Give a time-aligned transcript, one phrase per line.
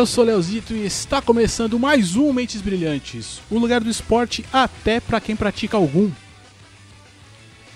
[0.00, 4.98] Eu sou Leozito e está começando mais um Mentes Brilhantes, o lugar do esporte até
[4.98, 6.10] para quem pratica algum.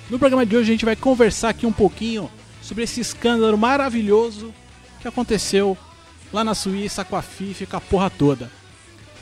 [0.08, 2.30] No programa de hoje a gente vai conversar aqui um pouquinho
[2.62, 4.54] sobre esse escândalo maravilhoso
[5.02, 5.76] que aconteceu
[6.32, 8.50] lá na Suíça com a FIFA e com a porra toda.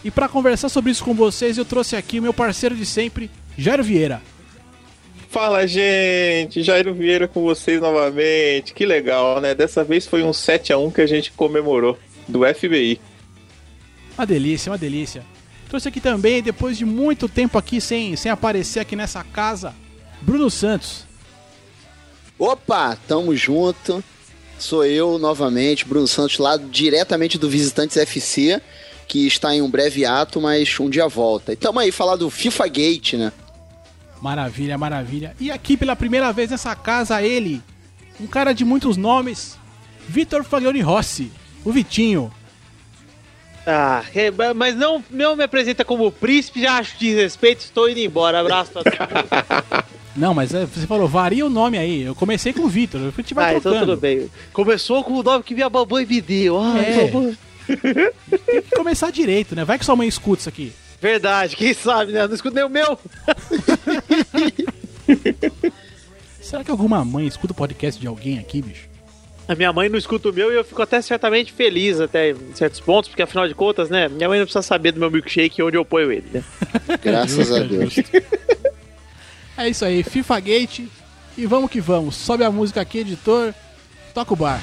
[0.05, 3.29] E para conversar sobre isso com vocês, eu trouxe aqui o meu parceiro de sempre,
[3.59, 4.23] Jairo Vieira.
[5.29, 6.63] Fala, gente!
[6.63, 8.73] Jairo Vieira com vocês novamente.
[8.73, 9.57] Que legal, né?
[9.57, 11.99] Dessa vez foi um 7 a 1 que a gente comemorou
[12.29, 13.01] do FBI.
[14.17, 15.25] Uma delícia, uma delícia.
[15.69, 19.75] Trouxe aqui também, depois de muito tempo aqui sem, sem aparecer aqui nessa casa,
[20.21, 21.05] Bruno Santos.
[22.39, 24.03] Opa, tamo junto.
[24.59, 28.61] Sou eu novamente, Bruno Santos, lá diretamente do Visitantes FC,
[29.09, 31.53] que está em um breve ato, mas um dia volta.
[31.53, 33.33] E tamo aí falar do FIFA Gate, né?
[34.21, 35.35] Maravilha, maravilha.
[35.41, 37.61] E aqui pela primeira vez nessa casa, ele,
[38.21, 39.59] um cara de muitos nomes,
[40.07, 41.33] Vitor Faglioni Rossi,
[41.65, 42.31] o Vitinho.
[43.67, 44.03] Ah,
[44.57, 48.41] mas não, não me apresenta como príncipe, já acho desrespeito, estou indo embora.
[48.41, 49.85] Abraço pra todos.
[50.15, 52.03] Não, mas é, você falou, varia o nome aí.
[52.03, 54.29] Eu comecei com o Vitor, gente vai ah, então tudo bem.
[54.53, 56.61] Começou com o nome que minha mamãe me deu.
[56.61, 57.11] Ai, É.
[57.11, 57.39] mamãe.
[58.45, 59.65] Tem que começar direito, né?
[59.65, 60.71] Vai que sua mãe escuta isso aqui.
[61.01, 62.21] Verdade, quem sabe, né?
[62.23, 62.99] Eu Não escuto nem o meu.
[66.43, 68.92] Será que alguma mãe escuta o podcast de alguém aqui, bicho?
[69.49, 72.55] A minha mãe não escuta o meu e eu fico até certamente feliz até em
[72.55, 74.09] certos pontos, porque afinal de contas, né?
[74.09, 76.45] Minha mãe não precisa saber do meu milkshake e onde eu ponho ele, né?
[77.03, 77.95] Graças a Deus.
[79.57, 80.81] É isso aí, FIFA Gate.
[81.37, 82.17] E vamos que vamos.
[82.17, 83.55] Sobe a música aqui, editor.
[84.15, 84.61] Toca o bar.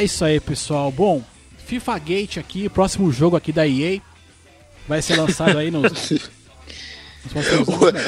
[0.00, 0.90] É isso aí, pessoal.
[0.90, 1.22] Bom,
[1.66, 4.00] FIFA Gate aqui, próximo jogo aqui da EA.
[4.88, 6.12] Vai ser lançado aí nos.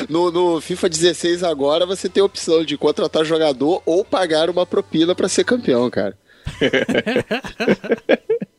[0.08, 4.64] No, no FIFA 16 agora você tem a opção de contratar jogador ou pagar uma
[4.64, 6.16] propina pra ser campeão, cara.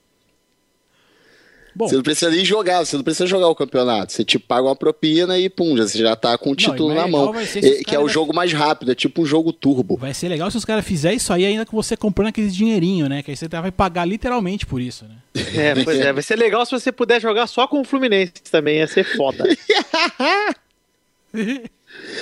[1.75, 4.13] Bom, Você não precisa nem jogar, você não precisa jogar o campeonato.
[4.13, 6.95] Você tipo paga uma propina e pum, já, você já tá com o título e
[6.95, 7.33] na mais mão.
[7.35, 9.97] É, que é o jogo mais rápido, é tipo um jogo turbo.
[9.97, 13.09] vai ser legal se os caras fizerem isso aí ainda com você comprando aquele dinheirinho,
[13.09, 13.23] né?
[13.23, 15.15] Que aí você vai pagar literalmente por isso, né?
[15.55, 16.11] É, pois é.
[16.11, 19.43] Vai ser legal se você puder jogar só com o Fluminense também, ia ser foda.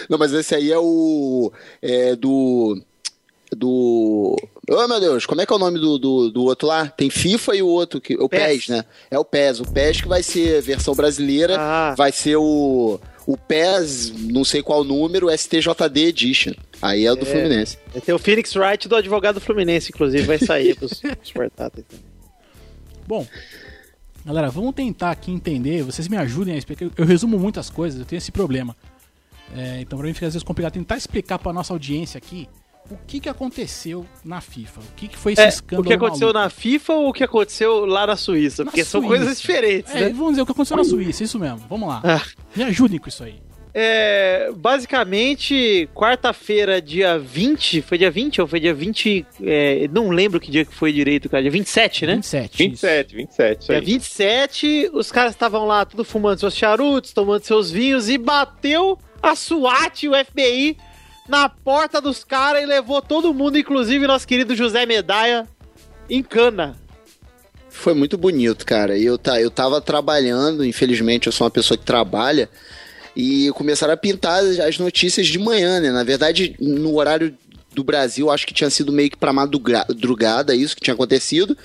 [0.09, 1.51] Não, mas esse aí é o.
[1.81, 2.81] É do.
[3.55, 4.37] Do.
[4.69, 6.87] Oh meu Deus, como é que é o nome do, do, do outro lá?
[6.87, 8.39] Tem FIFA e o outro, que, o PES.
[8.39, 8.67] PES.
[8.69, 8.85] né?
[9.09, 9.59] É o PES.
[9.59, 11.93] O PES que vai ser versão brasileira, Ah.
[11.97, 12.99] vai ser o.
[13.27, 16.53] O PES, não sei qual número, STJD Edition.
[16.81, 17.77] Aí é o do Fluminense.
[17.91, 22.03] Vai ter o Phoenix Wright do advogado Fluminense, inclusive, vai sair pros, pros portáteis também.
[23.07, 23.27] Bom,
[24.25, 25.83] galera, vamos tentar aqui entender.
[25.83, 26.89] Vocês me ajudem a explicar.
[26.97, 28.75] Eu resumo muitas coisas, eu tenho esse problema.
[29.55, 32.47] É, então, pra mim fica às vezes complicado tentar explicar pra nossa audiência aqui
[32.91, 34.81] o que, que aconteceu na FIFA.
[34.81, 36.43] O que, que foi esse É, escândalo o que aconteceu maluco.
[36.43, 38.63] na FIFA ou o que aconteceu lá na Suíça?
[38.63, 39.15] Na Porque são Suíça.
[39.17, 40.09] coisas diferentes, É, né?
[40.09, 41.61] vamos dizer o que aconteceu na Suíça, isso mesmo.
[41.69, 42.01] Vamos lá.
[42.03, 42.21] Ah.
[42.55, 43.35] Me ajudem com isso aí.
[43.73, 49.25] É, basicamente, quarta-feira, dia 20, foi dia 20 ou foi dia 20?
[49.43, 51.41] é, não lembro que dia que foi direito, cara.
[51.41, 52.15] Dia 27, né?
[52.15, 52.57] 27.
[52.57, 53.85] 27, 27, isso Dia aí.
[53.85, 59.35] 27, os caras estavam lá tudo fumando seus charutos, tomando seus vinhos e bateu a
[59.35, 60.77] SWAT e o FBI
[61.27, 65.47] na porta dos caras e levou todo mundo, inclusive nosso querido José Medalha,
[66.09, 66.75] em cana.
[67.69, 68.97] Foi muito bonito, cara.
[68.97, 72.49] Eu, tá, eu tava trabalhando, infelizmente eu sou uma pessoa que trabalha,
[73.15, 75.91] e começaram a pintar as notícias de manhã, né?
[75.91, 77.35] Na verdade, no horário
[77.73, 81.57] do Brasil, acho que tinha sido meio que pra madrugada isso que tinha acontecido.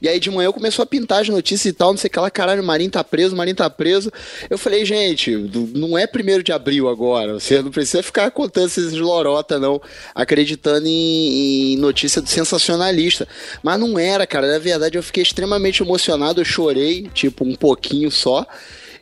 [0.00, 2.20] E aí de manhã começou a pintar as notícias e tal, não sei o que
[2.20, 4.12] lá, caralho, o Marinho tá preso, o Marinho tá preso.
[4.50, 5.30] Eu falei, gente,
[5.74, 9.80] não é primeiro de abril agora, você não precisa ficar contando esses lorota, não,
[10.14, 13.26] acreditando em, em notícia do sensacionalista.
[13.62, 18.10] Mas não era, cara, na verdade eu fiquei extremamente emocionado, eu chorei, tipo, um pouquinho
[18.10, 18.46] só.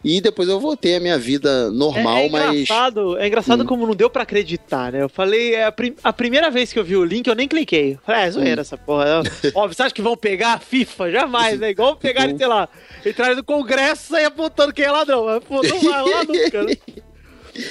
[0.04, 2.54] E depois eu voltei à minha vida normal, é, é mas.
[2.54, 5.00] engraçado, é engraçado como não deu pra acreditar, né?
[5.02, 7.46] Eu falei, é a, prim- a primeira vez que eu vi o link, eu nem
[7.46, 7.96] cliquei.
[8.04, 9.22] Falei, é zoeira essa porra.
[9.54, 11.10] Óbvio, você acha que vão pegar a FIFA?
[11.10, 11.70] Jamais, né?
[11.70, 12.68] Igual pegarem, sei lá,
[13.06, 15.24] entrarem no Congresso e sair apontando quem é ladrão.
[15.26, 16.76] Mas, Pô, não vai lá nunca, né?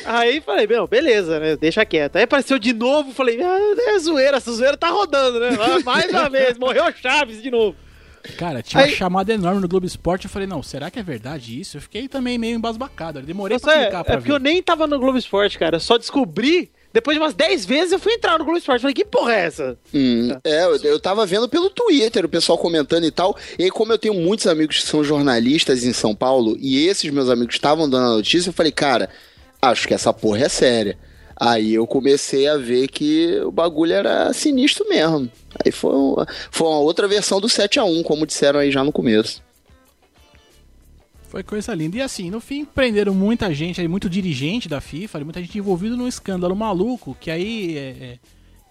[0.06, 1.58] Aí falei, meu, beleza, né?
[1.58, 2.16] Deixa quieto.
[2.16, 3.58] Aí apareceu de novo, falei, ah,
[3.96, 5.50] é zoeira, essa zoeira tá rodando, né?
[5.84, 7.76] Mais uma vez, morreu Chaves de novo.
[8.38, 10.26] Cara, tinha Aí- uma chamada enorme no Globo Esporte.
[10.26, 11.78] Eu falei, não, será que é verdade isso?
[11.78, 13.20] Eu fiquei também meio embasbacado.
[13.20, 14.36] Eu demorei Nossa, pra é, clicar pra é porque ver.
[14.36, 15.78] eu nem tava no Globo Esporte, cara.
[15.78, 18.82] Eu só descobri Depois de umas 10 vezes eu fui entrar no Globo Esporte.
[18.82, 19.78] Falei, que porra é essa?
[19.94, 23.38] Hum, é, eu, eu tava vendo pelo Twitter o pessoal comentando e tal.
[23.58, 27.10] E aí, como eu tenho muitos amigos que são jornalistas em São Paulo, e esses
[27.10, 29.10] meus amigos estavam dando a notícia, eu falei, cara,
[29.62, 30.98] acho que essa porra é séria.
[31.44, 35.28] Aí eu comecei a ver que o bagulho era sinistro mesmo.
[35.66, 38.84] Aí foi, uma, foi uma outra versão do 7 a 1 como disseram aí já
[38.84, 39.42] no começo.
[41.30, 41.98] Foi coisa linda.
[41.98, 46.08] E assim, no fim, prenderam muita gente, muito dirigente da FIFA, muita gente envolvida num
[46.08, 48.20] escândalo maluco, que aí é, é,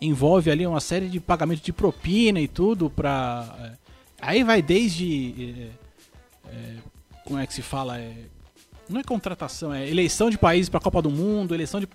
[0.00, 3.52] envolve ali uma série de pagamentos de propina e tudo pra.
[3.58, 3.72] É,
[4.22, 5.68] aí vai desde.
[6.46, 6.74] É, é,
[7.24, 7.98] como é que se fala?
[8.90, 11.88] Não é contratação, é eleição de países pra Copa do Mundo, eleição de.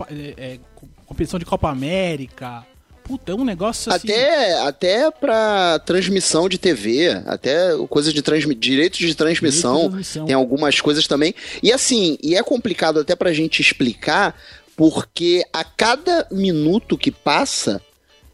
[1.06, 2.66] competição de Copa América.
[3.04, 4.12] Puta, é um negócio assim.
[4.12, 9.92] Até, até pra transmissão de TV, até coisas de transmi direitos de transmissão, Direito de
[9.92, 10.26] transmissão.
[10.26, 11.36] Tem algumas coisas também.
[11.62, 14.36] E assim, e é complicado até pra gente explicar,
[14.76, 17.80] porque a cada minuto que passa,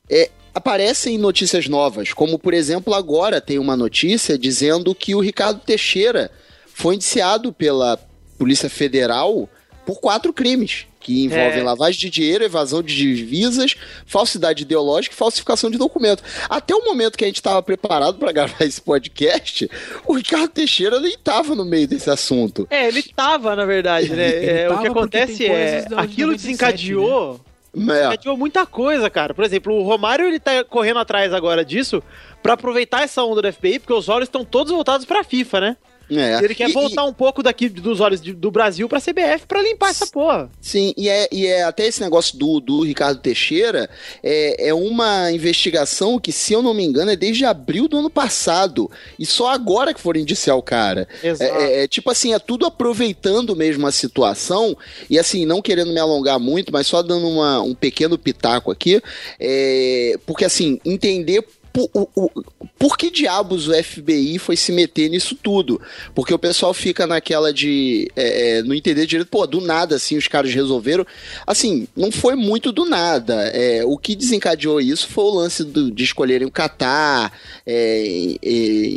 [0.10, 2.13] é, aparecem notícias novas.
[2.13, 6.31] Como, por exemplo, agora tem uma notícia dizendo que o Ricardo Teixeira
[6.74, 8.00] foi indiciado pela
[8.42, 9.48] Polícia Federal
[9.86, 11.64] por quatro crimes que envolvem é.
[11.64, 16.24] lavagem de dinheiro, evasão de divisas, falsidade ideológica e falsificação de documento.
[16.50, 19.70] Até o momento que a gente estava preparado para gravar esse podcast,
[20.08, 22.68] o Ricardo Teixeira nem estava no meio desse assunto.
[22.72, 24.64] É, ele estava, na verdade, né?
[24.64, 27.40] É, o que acontece é, aquilo desencadeou...
[27.72, 27.94] Né?
[27.94, 28.04] É.
[28.06, 29.36] Desencadeou muita coisa, cara.
[29.36, 32.02] Por exemplo, o Romário ele tá correndo atrás agora disso
[32.42, 35.62] para aproveitar essa onda do FBI, porque os olhos estão todos voltados para a FIFA,
[35.62, 35.78] né?
[36.12, 36.44] É.
[36.44, 37.10] Ele quer e, voltar e...
[37.10, 40.50] um pouco daqui dos olhos de, do Brasil pra CBF pra limpar essa porra.
[40.60, 43.90] Sim, e é, e é até esse negócio do, do Ricardo Teixeira
[44.22, 48.10] é, é uma investigação que, se eu não me engano, é desde abril do ano
[48.10, 48.92] passado.
[49.18, 51.08] E só agora que foram indiciar o cara.
[51.24, 51.60] Exato.
[51.60, 54.75] É, é, é tipo assim, é tudo aproveitando mesmo a situação.
[55.10, 59.02] E assim, não querendo me alongar muito, mas só dando uma, um pequeno pitaco aqui.
[59.40, 62.30] É, porque assim, entender por, o,
[62.78, 65.82] por que diabos o FBI foi se meter nisso tudo?
[66.14, 70.18] Porque o pessoal fica naquela de é, é, não entender direito, pô, do nada assim
[70.18, 71.06] os caras resolveram.
[71.46, 73.36] Assim, não foi muito do nada.
[73.54, 77.32] É, o que desencadeou isso foi o lance do, de escolherem o Catar
[77.66, 78.40] é, em,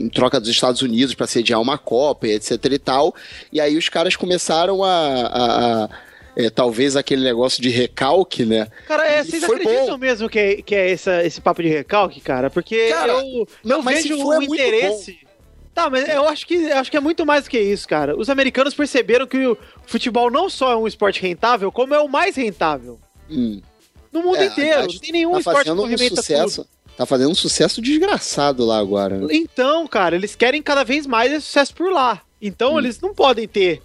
[0.04, 3.14] em troca dos Estados Unidos para sediar uma Copa, etc e tal.
[3.52, 5.88] E aí os caras começaram a, a, a
[6.36, 8.68] é, talvez aquele negócio de recalque, né?
[8.86, 9.98] Cara, é, vocês acreditam bom.
[9.98, 12.50] mesmo que é, que é essa, esse papo de recalque, cara?
[12.50, 15.18] Porque cara, eu não, vejo o é interesse.
[15.74, 18.16] Tá, mas eu acho que acho que é muito mais do que isso, cara.
[18.16, 22.08] Os americanos perceberam que o futebol não só é um esporte rentável, como é o
[22.08, 22.98] mais rentável.
[23.28, 23.60] Hum.
[24.12, 24.82] No mundo é, inteiro.
[24.82, 26.62] Não tem nenhum tá esporte que movimenta um sucesso.
[26.62, 26.74] Tudo.
[26.96, 29.20] Tá fazendo um sucesso desgraçado lá agora.
[29.30, 32.22] Então, cara, eles querem cada vez mais esse sucesso por lá.
[32.40, 32.78] Então, hum.
[32.78, 33.82] eles não podem ter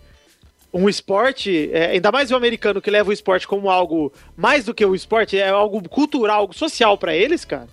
[0.74, 4.74] um esporte, é, ainda mais o americano que leva o esporte como algo mais do
[4.74, 7.68] que o esporte, é algo cultural, algo social para eles, cara.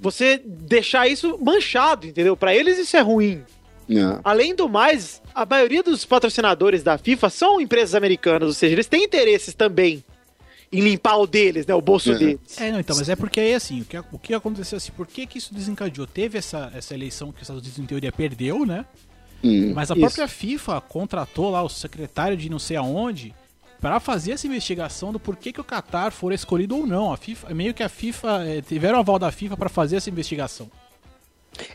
[0.00, 2.36] Você deixar isso manchado, entendeu?
[2.36, 3.42] Para eles isso é ruim.
[3.90, 4.20] É.
[4.22, 8.86] Além do mais, a maioria dos patrocinadores da FIFA são empresas americanas, ou seja, eles
[8.86, 10.04] têm interesses também
[10.70, 11.74] em limpar o deles, né?
[11.74, 12.18] O bolso é.
[12.18, 12.60] deles.
[12.60, 15.06] É, não, então, mas é porque aí assim, o que, o que aconteceu assim, por
[15.06, 16.06] que, que isso desencadeou?
[16.06, 18.84] Teve essa, essa eleição que os Estados Unidos, em teoria, perdeu, né?
[19.42, 20.00] Hum, Mas a isso.
[20.00, 23.34] própria FIFA contratou lá o secretário de não sei aonde
[23.80, 27.12] para fazer essa investigação do porquê que o Qatar for escolhido ou não.
[27.12, 30.68] A FIFA, meio que a FIFA é, tiveram aval da FIFA para fazer essa investigação.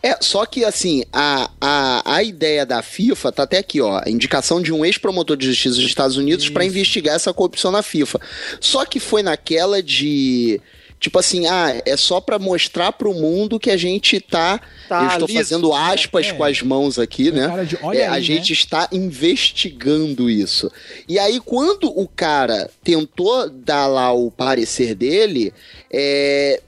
[0.02, 4.10] É, só que assim, a, a, a ideia da FIFA tá até aqui, ó, a
[4.10, 8.20] indicação de um ex-promotor de justiça dos Estados Unidos para investigar essa corrupção na FIFA.
[8.62, 10.62] Só que foi naquela de
[11.04, 14.58] Tipo assim, ah, é só para mostrar pro mundo que a gente tá.
[14.88, 17.66] tá eu estou liso, fazendo aspas é, com as mãos aqui, né?
[17.66, 18.22] De, é, aí, a né?
[18.22, 20.72] gente está investigando isso.
[21.06, 25.54] E aí, quando o cara tentou dar lá o parecer dele,
[25.92, 26.62] é,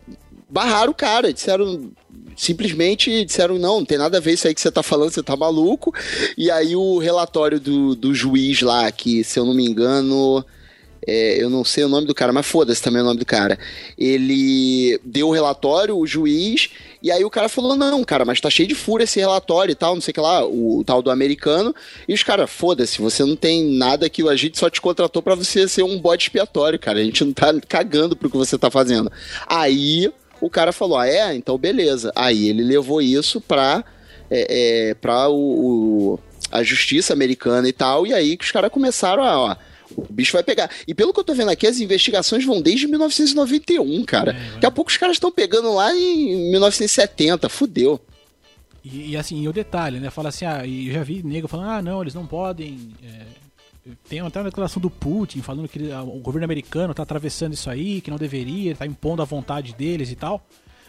[0.50, 1.90] barraram o cara, disseram
[2.36, 5.24] simplesmente disseram: não, não tem nada a ver isso aí que você tá falando, você
[5.24, 5.96] tá maluco.
[6.38, 10.46] E aí o relatório do, do juiz lá, que se eu não me engano.
[11.08, 13.60] É, eu não sei o nome do cara, mas foda-se também o nome do cara.
[13.98, 16.70] Ele deu o relatório, o juiz,
[17.02, 19.76] e aí o cara falou: não, cara, mas tá cheio de furo esse relatório e
[19.76, 21.76] tal, não sei o que lá, o, o tal do americano.
[22.08, 25.36] E os caras, foda-se, você não tem nada que a gente só te contratou para
[25.36, 27.00] você ser um bode expiatório, cara.
[27.00, 29.12] A gente não tá cagando pro que você tá fazendo.
[29.48, 31.36] Aí o cara falou: ah, é?
[31.36, 32.12] Então beleza.
[32.16, 33.84] Aí ele levou isso pra,
[34.30, 36.20] é, é, pra o, o
[36.52, 39.40] a justiça americana e tal, e aí que os caras começaram a.
[39.40, 39.56] Ó,
[39.96, 40.70] o bicho vai pegar.
[40.88, 44.32] E pelo que eu tô vendo aqui, as investigações vão desde 1991, cara.
[44.32, 47.50] É, Daqui a pouco os caras estão pegando lá em 1970.
[47.50, 48.00] Fudeu.
[48.84, 50.10] E, e, assim, e o detalhe, né?
[50.10, 53.26] Fala assim, ah, e eu já vi nego falando, ah, não, eles não podem é,
[54.10, 57.70] tem até uma declaração do Putin falando que ele- o governo americano tá atravessando isso
[57.70, 60.44] aí, que não deveria, tá impondo a vontade deles e tal.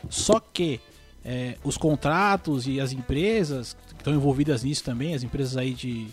[0.08, 0.80] Só que
[1.24, 6.06] é, os contratos e as empresas que estão envolvidas nisso também, as empresas aí de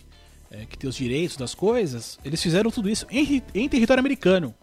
[0.53, 4.53] é, que têm os direitos das coisas, eles fizeram tudo isso em, em território americano.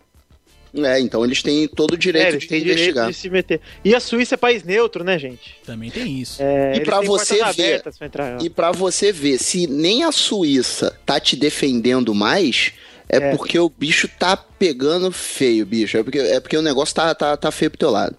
[0.73, 3.09] É, então eles têm todo o É, direito eles de têm direito investigar.
[3.09, 3.61] de se meter.
[3.85, 5.57] E a Suíça é país neutro, né, gente?
[5.67, 6.41] Também tem isso.
[6.41, 8.41] É, E têm você ver- pra entrar.
[8.43, 12.73] E pra você ver, se nem a Suíça tá te defendendo mais,
[13.09, 13.37] é, É.
[13.37, 15.97] porque o bicho tá pegando feio, bicho.
[15.99, 18.17] É porque, é porque o negócio tá, tá, tá feio pro teu lado.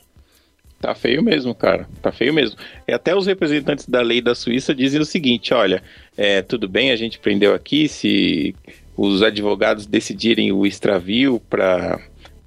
[0.82, 1.88] Tá feio mesmo, cara.
[2.02, 2.58] Tá feio mesmo.
[2.88, 5.84] E até os representantes da lei da Suíça dizem o seguinte: olha,
[6.18, 8.56] é, tudo bem, a gente prendeu aqui, se
[8.98, 12.00] os advogados decidirem o extravio para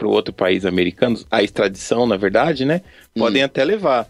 [0.03, 2.83] o outro país americano, a extradição, na verdade, né?
[3.17, 4.09] Podem até levar.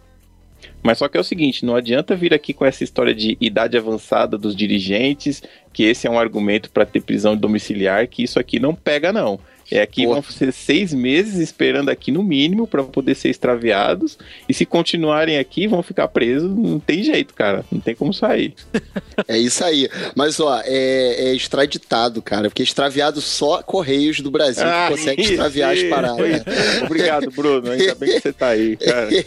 [0.83, 3.77] Mas só que é o seguinte, não adianta vir aqui com essa história de idade
[3.77, 8.59] avançada dos dirigentes, que esse é um argumento para ter prisão domiciliar, que isso aqui
[8.59, 9.39] não pega, não.
[9.71, 14.19] É aqui vão ser seis meses esperando aqui no mínimo para poder ser extraviados.
[14.49, 16.51] E se continuarem aqui, vão ficar presos.
[16.51, 17.65] Não tem jeito, cara.
[17.71, 18.55] Não tem como sair.
[19.29, 19.89] É isso aí.
[20.17, 22.49] Mas, ó, é, é extraditado, cara.
[22.49, 26.43] Porque extraviado só Correios do Brasil Ah, que consegue extraviar as paradas.
[26.85, 27.71] Obrigado, Bruno.
[27.71, 29.09] Ainda bem que você tá aí, cara.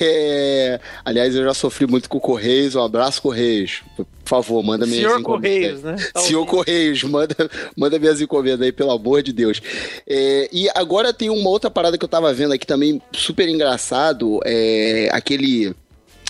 [0.00, 2.74] É, aliás, eu já sofri muito com Correios.
[2.74, 3.82] Um abraço, Correios.
[4.28, 5.22] Por favor, manda minhas Senhor.
[5.22, 5.96] Correios, né?
[6.12, 6.44] Tá Senhor.
[6.44, 7.34] Correios, manda,
[7.74, 9.58] manda minhas encomendas aí, pelo amor de Deus.
[10.06, 14.38] É, e agora tem uma outra parada que eu tava vendo aqui também, super engraçado.
[14.44, 15.74] É aquele.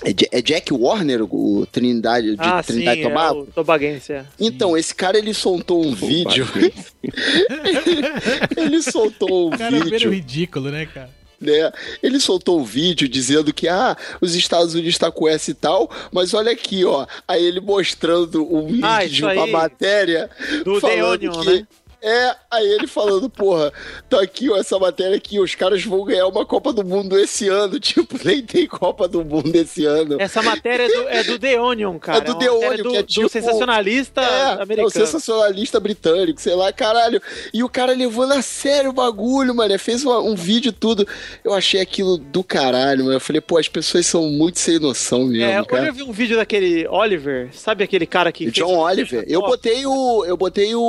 [0.05, 3.41] É é Jack Warner, o Trindade, de Ah, sim, Trindade é Tobago?
[3.41, 4.25] o Tobaguense, é.
[4.39, 6.47] Então, esse cara ele soltou um vídeo.
[8.57, 10.11] ele soltou um O cara é vídeo.
[10.13, 11.11] ridículo, né, cara?
[11.41, 11.73] Né?
[12.03, 15.91] Ele soltou um vídeo dizendo que ah, os Estados Unidos está com essa e tal,
[16.13, 17.07] mas olha aqui, ó.
[17.27, 19.51] Aí ele mostrando um link Ah, de uma aí.
[19.51, 20.31] matéria
[20.65, 21.67] Do The falando Onion, que né?
[22.01, 23.73] É, aí ele falando, porra,
[24.09, 27.49] tá aqui ó, essa matéria aqui, os caras vão ganhar uma Copa do Mundo esse
[27.49, 27.79] ano.
[27.89, 30.17] Tipo, nem tem Copa do Mundo esse ano.
[30.21, 32.19] Essa matéria é do, é do The Onion, cara.
[32.19, 34.91] É do The Onion, do, que é do tipo- sensacionalista É, é o americano.
[34.91, 37.21] sensacionalista britânico, sei lá, caralho.
[37.53, 39.77] E o cara levando a sério o bagulho, mano.
[39.79, 41.07] Fez uma- um vídeo tudo.
[41.43, 43.17] Eu achei aquilo do caralho, mano.
[43.17, 45.87] Eu falei, pô, as pessoas são muito sem noção mesmo, É, cara.
[45.87, 48.47] eu vi um vídeo daquele Oliver, sabe aquele cara que.
[48.47, 49.25] O John o- Oliver.
[49.27, 50.81] Eu botei o, eu botei o,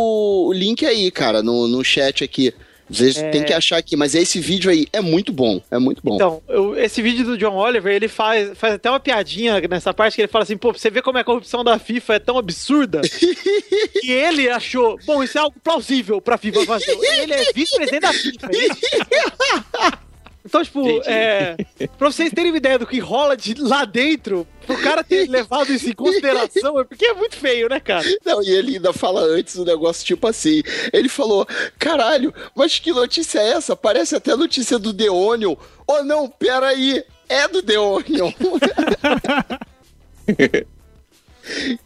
[0.48, 2.54] o link aí, cara, no, no chat aqui.
[2.92, 3.30] Vocês É.
[3.30, 5.62] têm que achar aqui, mas esse vídeo aí é muito bom.
[5.70, 6.16] É muito bom.
[6.16, 10.16] Então, eu- esse vídeo do John Oliver, ele faz, faz até uma piadinha nessa parte
[10.16, 12.36] que ele fala assim, pô, você vê como é a corrupção da FIFA é tão
[12.36, 13.02] absurda
[14.02, 16.98] que ele achou, bom, isso é algo plausível pra FIFA fazer.
[17.22, 18.50] Ele é vice-presidente da FIFA.
[20.50, 21.56] Então, tipo, é,
[21.96, 25.72] pra vocês terem uma ideia do que rola de lá dentro, pro cara ter levado
[25.72, 28.04] isso em consideração, é porque é muito feio, né, cara?
[28.26, 30.64] Não, e ele ainda fala antes o negócio tipo assim.
[30.92, 33.76] Ele falou: caralho, mas que notícia é essa?
[33.76, 35.56] Parece até notícia do The Onion.
[35.86, 37.04] Oh, não, peraí.
[37.30, 38.32] É do The Onion.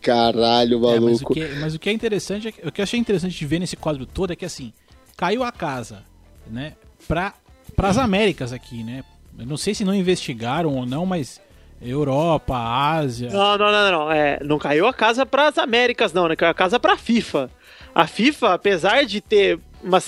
[0.01, 1.33] Caralho, É, mas, o maluco.
[1.33, 3.59] que, mas o que é interessante, é que- o que eu achei interessante de ver
[3.59, 4.73] nesse quadro todo é que assim,
[5.15, 6.03] caiu a casa,
[6.47, 6.73] né,
[7.07, 7.33] pra,
[7.75, 9.03] pras Américas aqui, né?
[9.37, 11.41] Eu não sei se não investigaram ou não, mas
[11.81, 13.29] Europa, Ásia.
[13.29, 14.11] Não, não, não, não.
[14.11, 16.35] É, não caiu a casa pras Américas, não, né?
[16.35, 17.49] Caiu a casa pra FIFA.
[17.93, 20.01] A FIFA, apesar de ter uma,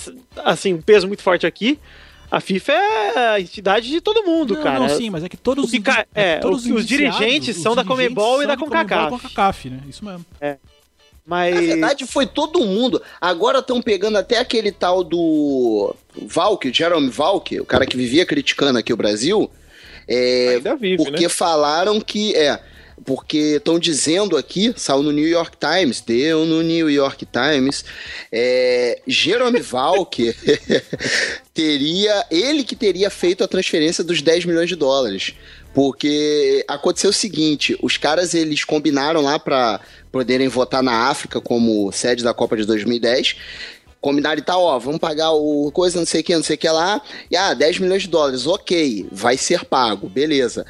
[0.44, 1.78] assim, um peso muito forte aqui,
[2.30, 4.78] a FIFA é a entidade de todo mundo, não, cara.
[4.80, 7.76] não, sim, mas é que todos O que ca- é, todos os- os dirigentes são
[7.76, 9.10] da Comebol e da de Comebol CONCACAF.
[9.22, 9.80] CONCACAF, né?
[9.88, 10.24] Isso mesmo.
[11.26, 11.54] Mas.
[11.54, 13.02] Na verdade, foi todo mundo.
[13.20, 18.78] Agora estão pegando até aquele tal do Valk, Jerome Valk, o cara que vivia criticando
[18.78, 19.50] aqui o Brasil.
[20.08, 21.28] É, Ainda vive, porque né?
[21.28, 22.60] falaram que é
[23.04, 27.84] porque estão dizendo aqui, saiu no New York Times, deu no New York Times,
[28.32, 30.34] é, Jerome Valk
[31.52, 35.34] teria, ele que teria feito a transferência dos 10 milhões de dólares.
[35.76, 39.78] Porque aconteceu o seguinte, os caras eles combinaram lá para
[40.10, 43.36] poderem votar na África como sede da Copa de 2010
[44.00, 46.58] combinaram e tal, ó, vamos pagar o coisa, não sei o que, não sei o
[46.58, 50.64] que lá, e ah, 10 milhões de dólares, ok, vai ser pago, beleza.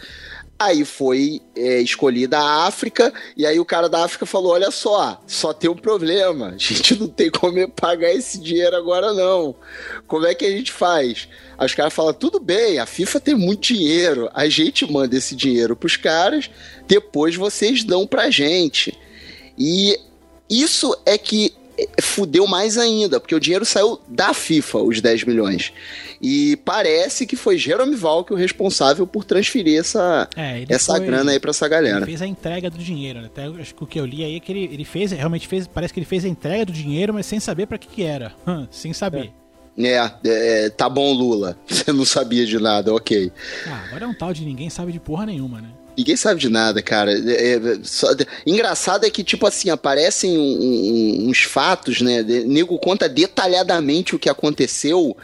[0.59, 5.23] Aí foi é, escolhida a África, e aí o cara da África falou: olha só,
[5.27, 9.55] só tem um problema, a gente não tem como pagar esse dinheiro agora, não.
[10.07, 11.29] Como é que a gente faz?
[11.59, 15.37] Aí os caras falam: tudo bem, a FIFA tem muito dinheiro, a gente manda esse
[15.37, 16.49] dinheiro pros caras,
[16.87, 18.99] depois vocês dão pra gente.
[19.59, 20.01] E
[20.49, 21.53] isso é que
[22.01, 25.73] fudeu mais ainda, porque o dinheiro saiu da FIFA, os 10 milhões.
[26.23, 31.33] E parece que foi Jerome Valk o responsável por transferir essa, É, essa foi- grana
[31.33, 31.99] aí pra essa galera.
[31.99, 33.27] Ele fez a entrega do dinheiro, né?
[33.27, 35.67] Até acho que o que eu li aí é que ele, ele fez, realmente fez,
[35.67, 38.33] parece que ele fez a entrega do dinheiro, mas sem saber pra que que era.
[38.47, 39.31] Hum, sem saber.
[39.79, 41.59] É, é, tá bom, Lula.
[41.69, 43.31] Você não sabia de nada, ok.
[43.67, 45.69] Ah, agora é um tal de ninguém sabe de porra nenhuma, né?
[45.97, 47.13] Ninguém sabe de nada, cara.
[47.13, 48.09] É, é, só-
[48.47, 52.23] engraçado é que, tipo assim, aparecem um- um- uns fatos, né?
[52.23, 55.17] De- Nego conta detalhadamente o que aconteceu.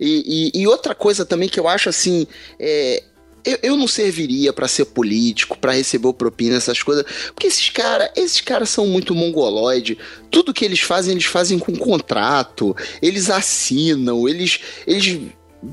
[0.00, 2.26] E, e- e outra coisa também que eu acho assim.
[2.58, 3.02] É,
[3.44, 7.04] eu, não serviria pra ser político, pra receber propina, essas coisas.
[7.34, 9.98] Porque esses caras, esses caras são muito mongoloide.
[10.30, 12.74] Tudo que eles fazem, eles fazem com contrato.
[13.02, 14.60] Eles assinam, eles.
[14.86, 15.20] eles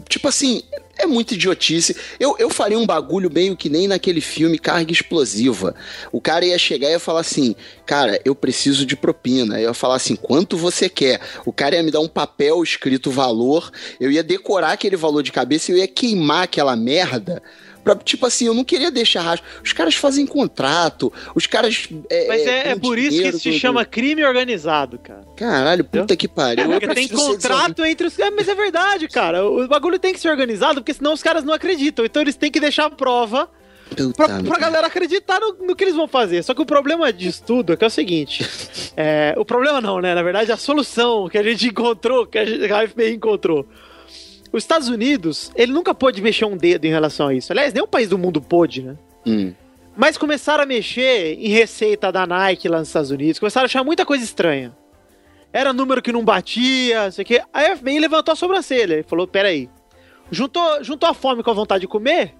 [0.08, 0.64] tipo assim,
[1.02, 1.96] é muito idiotice.
[2.20, 5.76] Eu, eu faria um bagulho meio que nem naquele filme Carga Explosiva.
[6.12, 7.56] O cara ia chegar e ia falar assim:
[7.86, 9.60] Cara, eu preciso de propina.
[9.60, 11.20] Eu ia falar assim: Quanto você quer?
[11.46, 13.72] O cara ia me dar um papel escrito valor.
[14.00, 17.42] Eu ia decorar aquele valor de cabeça e eu ia queimar aquela merda.
[17.84, 19.48] Pra, tipo assim, eu não queria deixar rastro.
[19.64, 21.88] Os caras fazem contrato, os caras.
[22.10, 25.24] É, Mas é, têm é por isso que se chama crime organizado, cara.
[25.36, 26.66] Caralho, puta que pariu.
[26.66, 28.20] Eu Porque tem contrato entre os.
[28.20, 29.46] É, mas é verdade, cara.
[29.46, 32.06] O bagulho tem que ser organizado, porque senão os caras não acreditam.
[32.06, 33.50] Então eles têm que deixar a prova
[34.16, 36.44] pra, pra galera acreditar no, no que eles vão fazer.
[36.44, 38.48] Só que o problema disso tudo é que é o seguinte:
[38.96, 40.16] é, o problema não, né?
[40.16, 43.68] Na verdade, a solução que a gente encontrou, que a, gente, que a FBI encontrou.
[44.52, 47.52] Os Estados Unidos, ele nunca pôde mexer um dedo em relação a isso.
[47.52, 48.98] Aliás, nenhum país do mundo pôde, né?
[49.26, 49.54] Hum.
[49.96, 53.84] Mas começaram a mexer em receita da Nike lá nos Estados Unidos, começaram a achar
[53.84, 54.76] muita coisa estranha.
[55.54, 57.42] Era número que não batia, não sei o quê.
[57.54, 59.70] Aí a FBI levantou a sobrancelha e falou: peraí.
[60.32, 62.34] Juntou, juntou a fome com a vontade de comer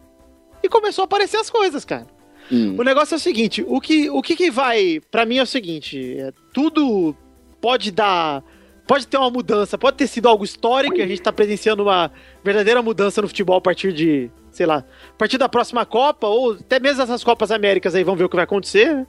[0.64, 2.08] e começou a aparecer as coisas, cara.
[2.50, 2.76] Hum.
[2.78, 5.02] O negócio é o seguinte: o que, o que, que vai.
[5.12, 7.16] Pra mim é o seguinte: é, tudo
[7.60, 8.44] pode dar.
[8.88, 12.12] Pode ter uma mudança, pode ter sido algo histórico, e a gente tá presenciando uma
[12.44, 14.78] verdadeira mudança no futebol a partir de, sei lá,
[15.10, 18.30] a partir da próxima Copa, ou até mesmo essas Copas Américas aí, vamos ver o
[18.30, 19.08] que vai acontecer, né?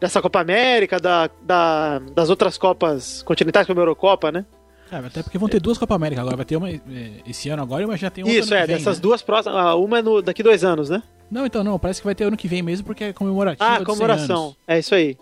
[0.00, 4.44] Dessa Copa América, da, da- das outras Copas continentais, como a Eurocopa, né?
[4.92, 6.36] É, até porque vão ter duas Copa América agora.
[6.36, 6.80] Vai ter uma é,
[7.26, 9.02] esse ano agora, mas já tem outra Isso, é, vem, dessas né?
[9.02, 9.56] duas próximas.
[9.58, 11.02] ah, Uma é no, daqui dois anos, né?
[11.30, 11.78] Não, então não.
[11.78, 14.54] Parece que vai ter ano que vem mesmo, porque é comemorativa Ah, dos 100 comemoração.
[14.68, 15.16] É isso aí.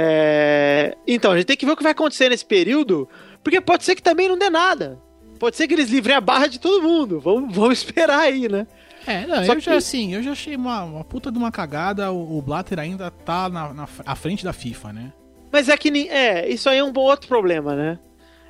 [0.00, 3.08] É, Então, a gente tem que ver o que vai acontecer nesse período,
[3.42, 4.98] porque pode ser que também não dê nada.
[5.40, 7.18] Pode ser que eles livrem a barra de todo mundo.
[7.20, 8.66] Vamos, vamos esperar aí, né?
[9.06, 11.50] É, não, Só eu já que- assim, eu já achei uma, uma puta de uma
[11.50, 12.12] cagada.
[12.12, 15.12] O, o Blatter ainda tá na, na à frente da FIFA, né?
[15.50, 15.88] Mas é que.
[16.08, 17.98] É, isso aí é um outro problema, né?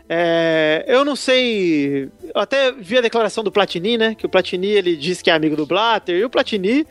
[0.09, 2.11] É, eu não sei.
[2.35, 4.15] Eu até vi a declaração do Platini, né?
[4.15, 6.17] Que o Platini ele diz que é amigo do Blatter.
[6.17, 6.87] E o Platini,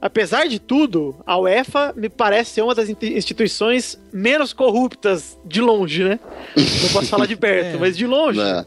[0.00, 5.60] apesar de tudo, a UEFA me parece ser uma das in- instituições menos corruptas de
[5.60, 6.18] longe, né?
[6.56, 7.78] Não posso falar de perto, É.
[7.78, 8.40] mas de longe.
[8.40, 8.64] É.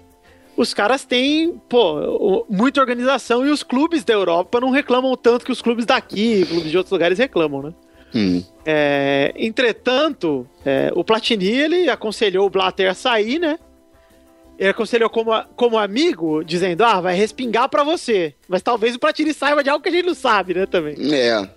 [0.57, 5.51] Os caras têm, pô, muita organização e os clubes da Europa não reclamam tanto que
[5.53, 7.73] os clubes daqui, clubes de outros lugares reclamam, né?
[8.13, 8.43] Hum.
[8.65, 13.57] É, entretanto, é, o Platini ele aconselhou o Blatter a sair, né?
[14.59, 18.35] Ele aconselhou como, como amigo, dizendo: ah, vai respingar pra você.
[18.47, 20.65] Mas talvez o Platini saiba de algo que a gente não sabe, né?
[20.65, 20.95] Também.
[21.13, 21.49] É.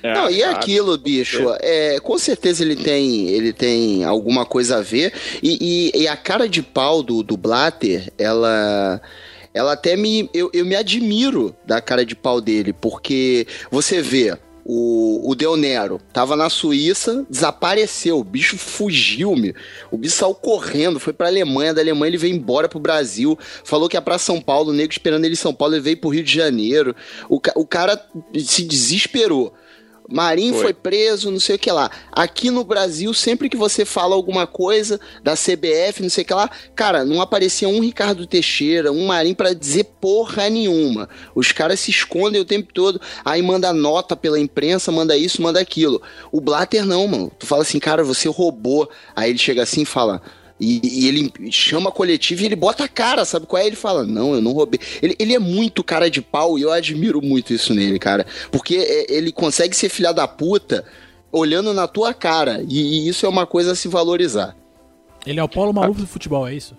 [0.00, 0.54] É, Não, e sabe?
[0.54, 5.12] aquilo, bicho, é, com certeza ele tem, ele tem alguma coisa a ver.
[5.42, 9.00] E, e- e a cara de pau do, do Blatter, ela.
[9.54, 10.28] Ela até me.
[10.32, 14.36] Eu, eu me admiro da cara de pau dele, porque você vê.
[14.70, 19.54] O, o Del Nero tava na Suíça, desapareceu, o bicho fugiu, me.
[19.90, 23.88] O bicho saiu correndo, foi pra Alemanha, da Alemanha ele veio embora pro Brasil, falou
[23.88, 26.10] que ia pra São Paulo, o nego esperando ele em São Paulo, ele veio pro
[26.10, 26.94] Rio de Janeiro.
[27.30, 27.98] O, o cara
[28.44, 29.54] se desesperou.
[30.10, 30.62] Marinho foi.
[30.62, 30.72] Foi.
[30.72, 31.90] preso, não sei o que lá.
[32.10, 36.34] Aqui no Brasil, sempre que você fala alguma coisa da CBF, não sei o que
[36.34, 41.08] lá, cara, não aparecia um Ricardo Teixeira, um Marinho pra dizer porra nenhuma.
[41.34, 45.60] Os caras se escondem o tempo todo, aí manda nota pela imprensa, manda isso, manda
[45.60, 46.00] aquilo.
[46.32, 47.32] O Blatter não, mano.
[47.38, 48.88] Tu fala assim, cara, você roubou.
[49.14, 50.22] Aí ele chega assim e fala.
[50.60, 53.66] E, e ele chama a coletiva e ele bota a cara, sabe qual é?
[53.66, 54.80] Ele fala, não, eu não roubei.
[55.00, 58.26] Ele, ele é muito cara de pau e eu admiro muito isso nele, cara.
[58.50, 60.84] Porque é, ele consegue ser filha da puta
[61.30, 62.64] olhando na tua cara.
[62.68, 64.56] E, e isso é uma coisa a se valorizar.
[65.26, 66.76] Ele é o Paulo Maluf do futebol, é isso?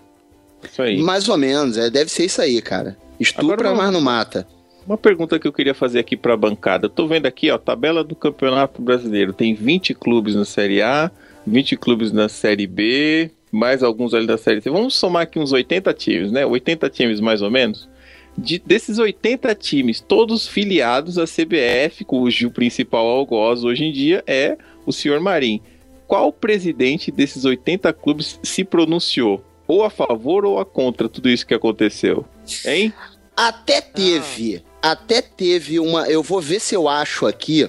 [0.62, 0.98] Isso aí.
[0.98, 2.96] Mais ou menos, é, deve ser isso aí, cara.
[3.18, 4.46] Estupra, Agora mas não mata.
[4.86, 6.86] Uma pergunta que eu queria fazer aqui pra bancada.
[6.86, 9.32] Eu tô vendo aqui, ó, tabela do Campeonato Brasileiro.
[9.32, 11.10] Tem 20 clubes na Série A,
[11.46, 14.70] 20 clubes na Série B, mais alguns ali da Série C.
[14.70, 16.46] Vamos somar aqui uns 80 times, né?
[16.46, 17.88] 80 times mais ou menos.
[18.36, 24.56] De, desses 80 times, todos filiados à CBF, cujo principal algoz hoje em dia é
[24.86, 25.60] o senhor Marim.
[26.06, 29.44] qual presidente desses 80 clubes se pronunciou?
[29.66, 32.24] Ou a favor ou a contra tudo isso que aconteceu?
[32.64, 32.92] Hein?
[33.36, 34.62] Até teve.
[34.82, 34.92] Ah.
[34.92, 36.08] Até teve uma.
[36.08, 37.68] Eu vou ver se eu acho aqui.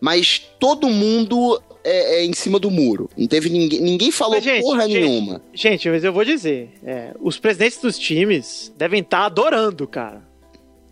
[0.00, 3.08] Mas todo mundo é, é, em cima do muro.
[3.16, 3.80] Não teve ninguém.
[3.80, 5.42] Ninguém falou mas, gente, porra gente, nenhuma.
[5.54, 10.22] Gente, mas eu vou dizer: é, os presidentes dos times devem estar tá adorando, cara.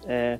[0.06, 0.38] É,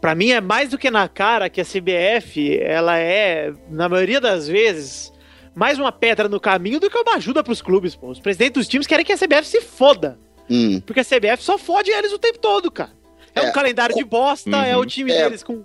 [0.00, 4.20] para mim é mais do que na cara que a CBF, ela é, na maioria
[4.20, 5.12] das vezes,
[5.54, 8.08] mais uma pedra no caminho do que uma ajuda pros clubes, pô.
[8.08, 10.18] Os presidentes dos times querem que a CBF se foda.
[10.48, 10.80] Hum.
[10.80, 12.92] Porque a CBF só fode eles o tempo todo, cara.
[13.34, 13.48] É, é.
[13.48, 14.64] um calendário de bosta, uhum.
[14.64, 15.24] é o time é.
[15.24, 15.64] deles com,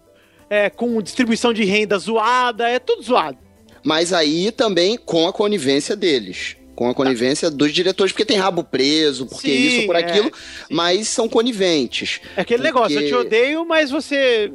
[0.50, 3.44] é, com distribuição de renda zoada, é tudo zoado.
[3.86, 8.63] Mas aí também com a conivência deles com a conivência dos diretores, porque tem rabo
[8.63, 10.31] preso, porque sim, isso, por é, aquilo, é,
[10.69, 12.19] mas são coniventes.
[12.35, 12.73] É aquele porque...
[12.73, 14.51] negócio, eu te odeio, mas você,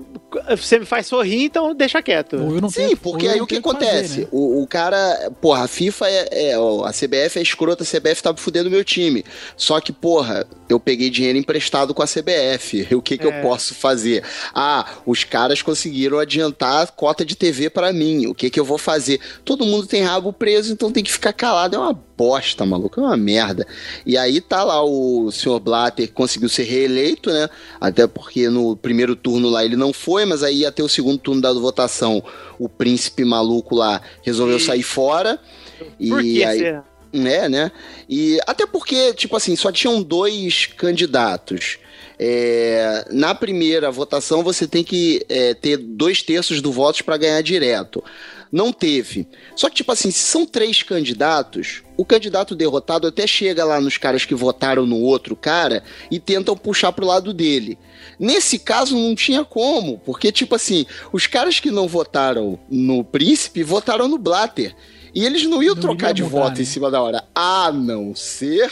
[0.50, 2.36] você me faz sorrir, então deixa quieto.
[2.70, 4.08] sim, porque aí o que acontece?
[4.08, 4.28] Fazer, né?
[4.30, 8.36] o, o, cara, porra, a FIFA é, é, a CBF é escrota, a CBF tá
[8.36, 9.24] fudendo meu time.
[9.56, 13.40] Só que, porra, eu peguei dinheiro emprestado com a CBF, o que que eu é.
[13.40, 14.22] posso fazer?
[14.54, 18.64] Ah, os caras conseguiram adiantar a cota de TV para mim, o que que eu
[18.64, 19.20] vou fazer?
[19.44, 23.00] Todo mundo tem rabo preso, então tem que ficar calado, é uma bosta, maluco.
[23.00, 23.66] É uma merda.
[24.04, 27.48] E aí tá lá o senhor Blatter conseguiu ser reeleito, né?
[27.80, 31.40] Até porque no primeiro turno lá ele não foi, mas aí ter o segundo turno
[31.40, 32.22] da votação.
[32.58, 34.60] O príncipe maluco lá resolveu e...
[34.60, 35.40] sair fora.
[35.78, 36.58] Por e que aí.
[36.58, 36.84] Será?
[37.12, 37.72] É, né?
[38.08, 41.78] E até porque, tipo assim, só tinham dois candidatos.
[42.18, 47.40] É, na primeira votação você tem que é, ter dois terços do votos para ganhar
[47.40, 48.04] direto.
[48.52, 49.28] Não teve.
[49.54, 53.96] Só que, tipo assim, se são três candidatos, o candidato derrotado até chega lá nos
[53.96, 57.78] caras que votaram no outro cara e tentam puxar pro lado dele.
[58.18, 63.62] Nesse caso não tinha como, porque, tipo assim, os caras que não votaram no príncipe
[63.62, 64.74] votaram no Blatter.
[65.14, 66.62] E eles não iam não trocar de mudar, voto né?
[66.62, 67.24] em cima da hora.
[67.34, 68.70] A não ser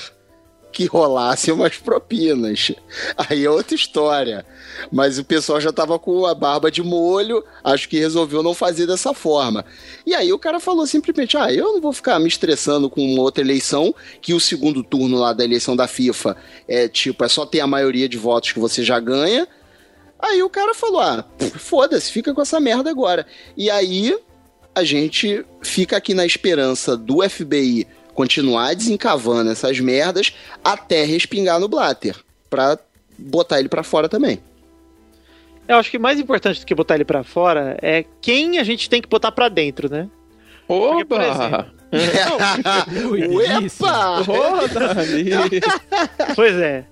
[0.72, 2.72] que rolasse umas propinas.
[3.16, 4.44] Aí é outra história.
[4.92, 8.86] Mas o pessoal já tava com a barba de molho, acho que resolveu não fazer
[8.86, 9.64] dessa forma.
[10.06, 13.22] E aí o cara falou simplesmente: ah, eu não vou ficar me estressando com uma
[13.22, 17.44] outra eleição, que o segundo turno lá da eleição da FIFA é tipo, é só
[17.44, 19.48] ter a maioria de votos que você já ganha.
[20.18, 21.24] Aí o cara falou: ah,
[21.56, 23.26] foda-se, fica com essa merda agora.
[23.56, 24.16] E aí
[24.74, 27.86] a gente fica aqui na esperança do FBI
[28.18, 32.16] continuar desencavando essas merdas até respingar no Blatter,
[32.50, 32.76] pra
[33.16, 34.40] botar ele para fora também.
[35.68, 38.90] Eu acho que mais importante do que botar ele para fora é quem a gente
[38.90, 40.08] tem que botar para dentro, né?
[40.66, 41.68] Opa!
[41.88, 41.92] Porque,
[43.36, 44.24] Uepa!
[46.34, 46.84] pois é.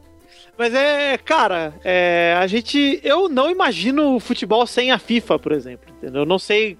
[0.56, 3.00] Mas é, cara, é, a gente.
[3.02, 5.92] Eu não imagino o futebol sem a FIFA, por exemplo.
[5.98, 6.22] Entendeu?
[6.22, 6.78] Eu não sei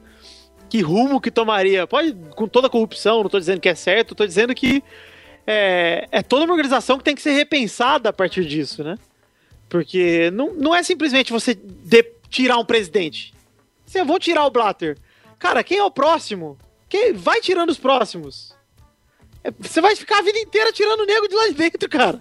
[0.69, 1.87] que rumo que tomaria.
[1.87, 4.83] Pode, com toda a corrupção, não tô dizendo que é certo, tô dizendo que
[5.47, 8.99] é, é toda uma organização que tem que ser repensada a partir disso, né?
[9.69, 13.33] Porque não, não é simplesmente você de, tirar um presidente.
[13.85, 14.99] Você vou tirar o Blatter.
[15.39, 16.59] Cara, quem é o próximo?
[16.89, 18.55] Quem, vai tirando os próximos.
[19.45, 22.21] É, você vai ficar a vida inteira tirando o nego de lá de dentro, cara.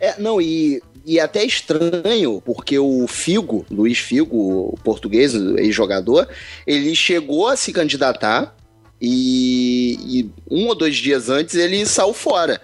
[0.00, 6.28] É, não, e e até estranho, porque o Figo, Luiz Figo, o português, ex-jogador,
[6.66, 8.54] ele chegou a se candidatar
[9.00, 12.60] e, e, um ou dois dias antes ele saiu fora.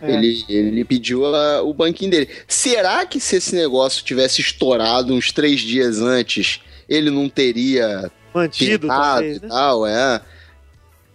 [0.00, 0.14] É.
[0.14, 2.28] Ele, ele pediu a, o banquinho dele.
[2.46, 8.86] Será que se esse negócio tivesse estourado uns três dias antes, ele não teria mantido
[8.86, 9.48] talvez, e né?
[9.48, 9.86] tal?
[9.86, 10.20] É.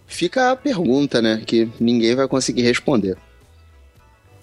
[0.06, 1.42] Fica a pergunta, né?
[1.44, 3.16] Que ninguém vai conseguir responder.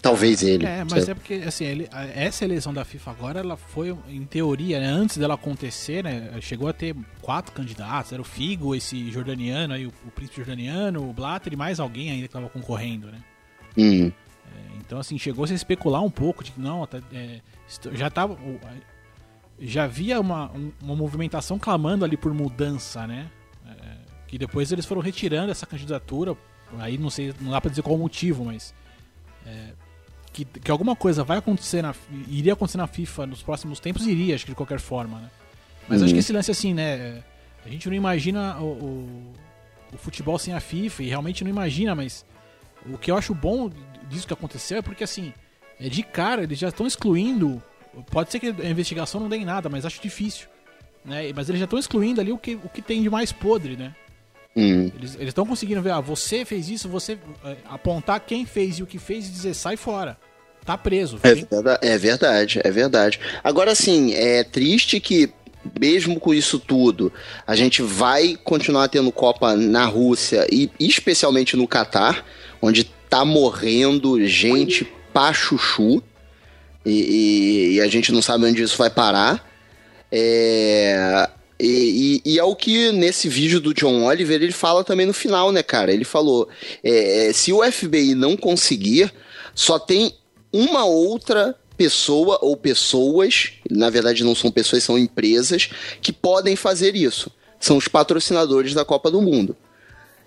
[0.04, 0.66] Talvez ele.
[0.66, 4.78] É, mas é porque, assim, ele, essa eleição da FIFA agora, ela foi, em teoria,
[4.78, 9.74] né, antes dela acontecer, né, chegou a ter quatro candidatos, era o Figo, esse jordaniano
[9.74, 13.24] aí, o, o príncipe jordaniano, o Blatter e mais alguém ainda que estava concorrendo, né.
[13.78, 14.08] Hum.
[14.08, 17.40] É, então, assim, chegou -se a especular um pouco de que, não, tá, é,
[17.94, 18.38] já tava...
[19.58, 23.32] Já havia uma, uma movimentação clamando ali por mudança, né,
[23.66, 23.72] é,
[24.28, 26.36] que depois eles foram retirando essa candidatura,
[26.78, 28.76] aí não sei, não dá pra dizer qual o motivo, mas...
[29.46, 29.82] É,
[30.34, 31.94] que, que alguma coisa vai acontecer na,
[32.28, 35.30] iria acontecer na FIFA nos próximos tempos, iria, acho que de qualquer forma, né?
[35.88, 36.06] Mas uhum.
[36.06, 37.24] acho que esse lance assim, né?
[37.66, 39.34] A gente não imagina o, o,
[39.94, 42.26] o, futebol sem a FIFA e realmente não imagina, mas
[42.92, 43.70] o que eu acho bom
[44.10, 45.34] disso que aconteceu é porque assim,
[45.80, 47.62] é de cara, eles já estão excluindo.
[48.12, 50.48] Pode ser que a investigação não dê em nada, mas acho difícil.
[51.06, 51.32] Né?
[51.34, 53.96] Mas eles já estão excluindo ali o que, o que tem de mais podre, né?
[54.56, 54.92] Hum.
[54.96, 58.86] Eles estão conseguindo ver, ah, você fez isso, você é, apontar quem fez e o
[58.86, 60.18] que fez e dizer sai fora.
[60.64, 61.20] Tá preso.
[61.24, 63.20] É verdade, é verdade, é verdade.
[63.44, 65.34] Agora sim, é triste que
[65.80, 67.12] mesmo com isso tudo,
[67.48, 72.26] a gente vai continuar tendo Copa na Rússia e especialmente no Catar,
[72.62, 76.02] onde tá morrendo gente pra chuchu
[76.86, 79.50] e, e, e a gente não sabe onde isso vai parar.
[80.12, 85.06] É, e, e, e, é o que nesse vídeo do John Oliver ele fala também
[85.06, 85.94] no final, né, cara?
[85.94, 86.48] Ele falou:
[86.84, 89.14] é, se o FBI não conseguir,
[89.54, 90.14] só tem
[90.52, 95.70] uma outra pessoa ou pessoas, na verdade não são pessoas, são empresas,
[96.02, 97.32] que podem fazer isso.
[97.60, 99.56] São os patrocinadores da Copa do Mundo.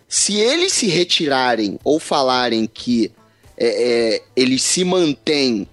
[0.09, 3.13] Se eles se retirarem ou falarem que
[3.57, 3.67] é,
[4.17, 5.69] é, eles se mantêm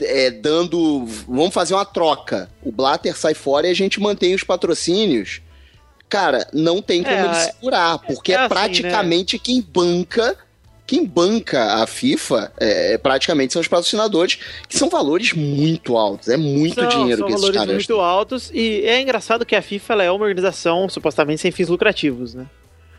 [0.00, 1.04] é, dando.
[1.26, 2.48] Vamos fazer uma troca.
[2.62, 5.40] O Blatter sai fora e a gente mantém os patrocínios.
[6.08, 10.36] Cara, não tem como É, ele segurar, porque é é, assim, praticamente quem banca.
[10.86, 16.28] Quem banca a FIFA é, é praticamente são os patrocinadores, que são valores muito altos.
[16.28, 19.54] É muito São- dinheiro são que esses valores caras muito altos e é engraçado que
[19.54, 22.46] a FIFA ela é uma organização supostamente sem fins lucrativos, né?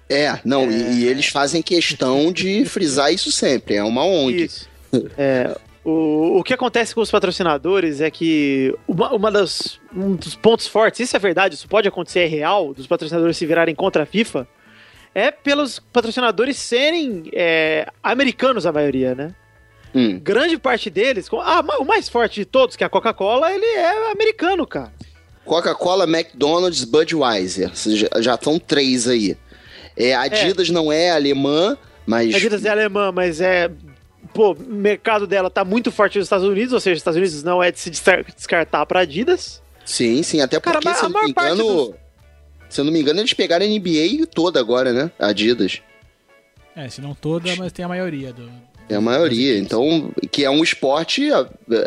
[0.08, 3.74] É, não, E, e eles fazem questão de frisar isso sempre.
[3.76, 4.44] É uma ONG.
[4.44, 4.70] Isso.
[5.18, 10.36] É, o, o que acontece com os patrocinadores é que uma, uma das, um dos
[10.36, 14.04] pontos fortes, isso é verdade, isso pode acontecer, é real, dos patrocinadores se virarem contra
[14.04, 14.48] a FIFA,
[15.16, 19.34] é pelos patrocinadores serem é, americanos, a maioria, né?
[19.96, 20.20] Hum.
[20.20, 23.66] Grande parte deles, com- ah, o mais forte de todos, que é a Coca-Cola, ele
[23.66, 24.94] é americano, cara.
[25.46, 27.72] Coca-Cola, McDonald's, Budweiser.
[28.22, 29.36] Já, estão três aí.
[29.98, 32.32] É, a Adidas não é alemã, mas.
[32.36, 33.72] A Adidas é alemã, mas é.
[34.34, 37.44] Pô, o mercado dela tá muito forte nos Estados Unidos, ou seja, os Estados Unidos
[37.44, 39.62] não é de se descar- descartar pra Adidas.
[39.86, 41.96] Sim, sim, até Cara, porque, mas se eu não me engano.
[42.70, 45.12] Se eu não me engano, eles pegaram a NBA toda agora, né?
[45.18, 45.82] Adidas.
[46.76, 48.50] É, se não toda, mas tem a maioria do.
[48.88, 49.58] É a maioria.
[49.58, 51.30] Então, que é um esporte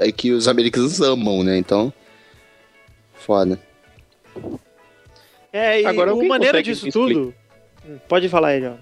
[0.00, 1.56] é, que os americanos amam, né?
[1.56, 1.92] Então.
[3.14, 3.58] Foda.
[5.52, 7.34] É, e Agora, o consegue disso me tudo.
[8.08, 8.78] Pode falar aí, John.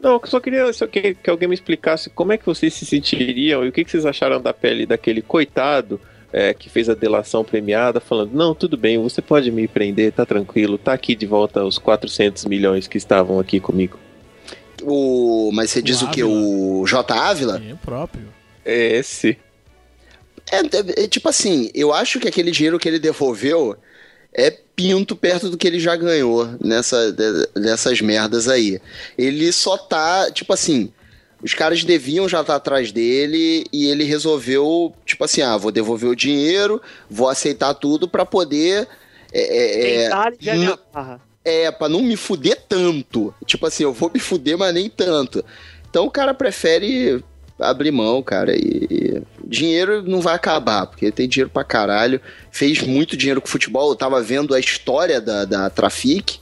[0.00, 2.86] Não, eu só queria só que, que alguém me explicasse como é que vocês se
[2.86, 6.00] sentiriam e o que, que vocês acharam da pele daquele coitado
[6.32, 10.24] é, que fez a delação premiada, falando: Não, tudo bem, você pode me prender, tá
[10.24, 13.98] tranquilo, tá aqui de volta os 400 milhões que estavam aqui comigo.
[14.82, 16.22] O, mas você O diz o que?
[16.22, 17.14] O J.
[17.14, 17.60] Ávila?
[17.66, 18.28] É o próprio.
[18.64, 19.36] É esse.
[20.50, 23.76] É, é, é, tipo assim, eu acho que aquele dinheiro que ele devolveu
[24.32, 27.12] é pinto perto do que ele já ganhou nessa,
[27.54, 28.80] dessas merdas aí.
[29.16, 30.92] Ele só tá, tipo assim,
[31.42, 36.08] os caras deviam já estar atrás dele e ele resolveu, tipo assim, ah, vou devolver
[36.10, 38.86] o dinheiro, vou aceitar tudo pra poder.
[39.32, 41.20] É, é, é, Tentar barra.
[41.44, 43.34] é, pra não me fuder tanto.
[43.44, 45.44] Tipo assim, eu vou me fuder, mas nem tanto.
[45.90, 47.22] Então o cara prefere
[47.58, 48.54] abrir mão, cara.
[48.56, 52.20] E, dinheiro não vai acabar, porque tem dinheiro pra caralho.
[52.50, 53.90] Fez muito dinheiro com futebol.
[53.90, 56.38] Eu tava vendo a história da, da Trafic.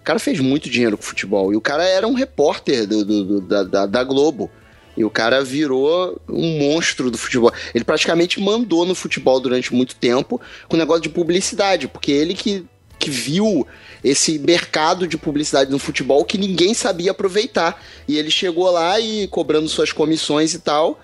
[0.00, 1.52] O cara fez muito dinheiro com futebol.
[1.52, 4.50] E o cara era um repórter do, do- do- da, da, da Globo.
[4.96, 7.52] E o cara virou um monstro do futebol.
[7.74, 12.64] Ele praticamente mandou no futebol durante muito tempo com negócio de publicidade, porque ele que,
[12.98, 13.66] que viu
[14.04, 17.82] esse mercado de publicidade no futebol que ninguém sabia aproveitar.
[18.06, 21.00] E ele chegou lá e cobrando suas comissões e tal,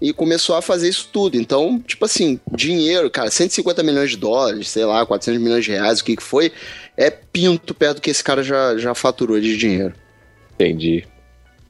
[0.00, 1.36] e começou a fazer isso tudo.
[1.36, 5.98] Então, tipo assim, dinheiro, cara, 150 milhões de dólares, sei lá, 400 milhões de reais,
[5.98, 6.52] o que que foi,
[6.96, 9.92] é pinto perto do que esse cara já, já faturou de dinheiro.
[10.54, 11.04] Entendi.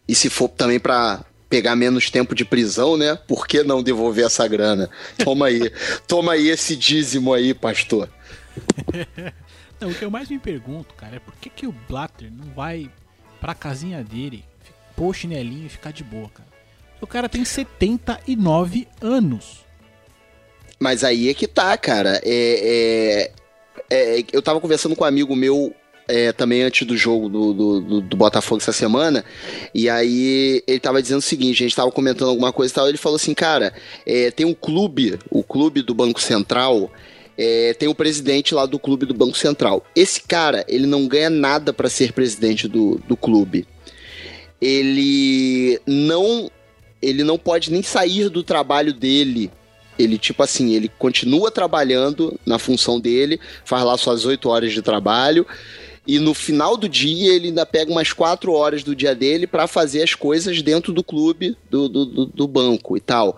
[0.06, 3.18] E se for também pra pegar menos tempo de prisão, né?
[3.26, 4.90] Por que não devolver essa grana?
[5.24, 5.72] Toma aí.
[6.06, 8.08] Toma aí esse dízimo aí, pastor.
[9.80, 12.52] Não, o que eu mais me pergunto, cara, é por que, que o Blatter não
[12.54, 12.90] vai
[13.40, 14.44] pra casinha dele,
[14.96, 16.48] pôr o chinelinho e ficar de boa, cara?
[17.00, 19.64] O cara tem 79 anos.
[20.78, 22.20] Mas aí é que tá, cara.
[22.24, 23.30] É,
[23.90, 25.74] é- é- eu tava conversando com um amigo meu
[26.06, 29.24] é, também antes do jogo do, do, do- do Botafogo essa semana.
[29.74, 32.88] E aí ele tava dizendo o seguinte: a gente tava comentando alguma coisa e tal.
[32.88, 33.72] Ele falou assim, cara,
[34.06, 36.90] é, tem um clube, o clube do Banco Central.
[37.36, 39.84] É, tem o presidente lá do clube do Banco Central.
[39.94, 43.66] Esse cara, ele não ganha nada pra ser presidente do, do clube.
[44.60, 46.50] Ele não
[47.02, 49.50] ele não pode nem sair do trabalho dele.
[49.98, 54.80] Ele, tipo assim, ele continua trabalhando na função dele, faz lá suas oito horas de
[54.80, 55.46] trabalho,
[56.06, 59.66] e no final do dia ele ainda pega umas quatro horas do dia dele para
[59.66, 63.36] fazer as coisas dentro do clube, do, do- do banco e tal.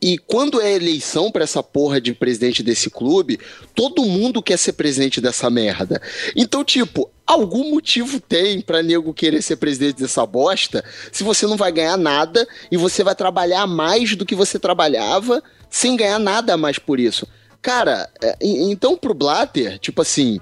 [0.00, 3.38] E quando é eleição pra essa porra de presidente desse clube,
[3.74, 6.00] todo mundo quer ser presidente dessa merda.
[6.36, 11.56] Então, tipo, algum motivo tem pra nego querer ser presidente dessa bosta se você não
[11.56, 16.56] vai ganhar nada e você vai trabalhar mais do que você trabalhava sem ganhar nada
[16.56, 17.26] mais por isso.
[17.60, 20.40] Cara, é, então pro Blatter, tipo assim,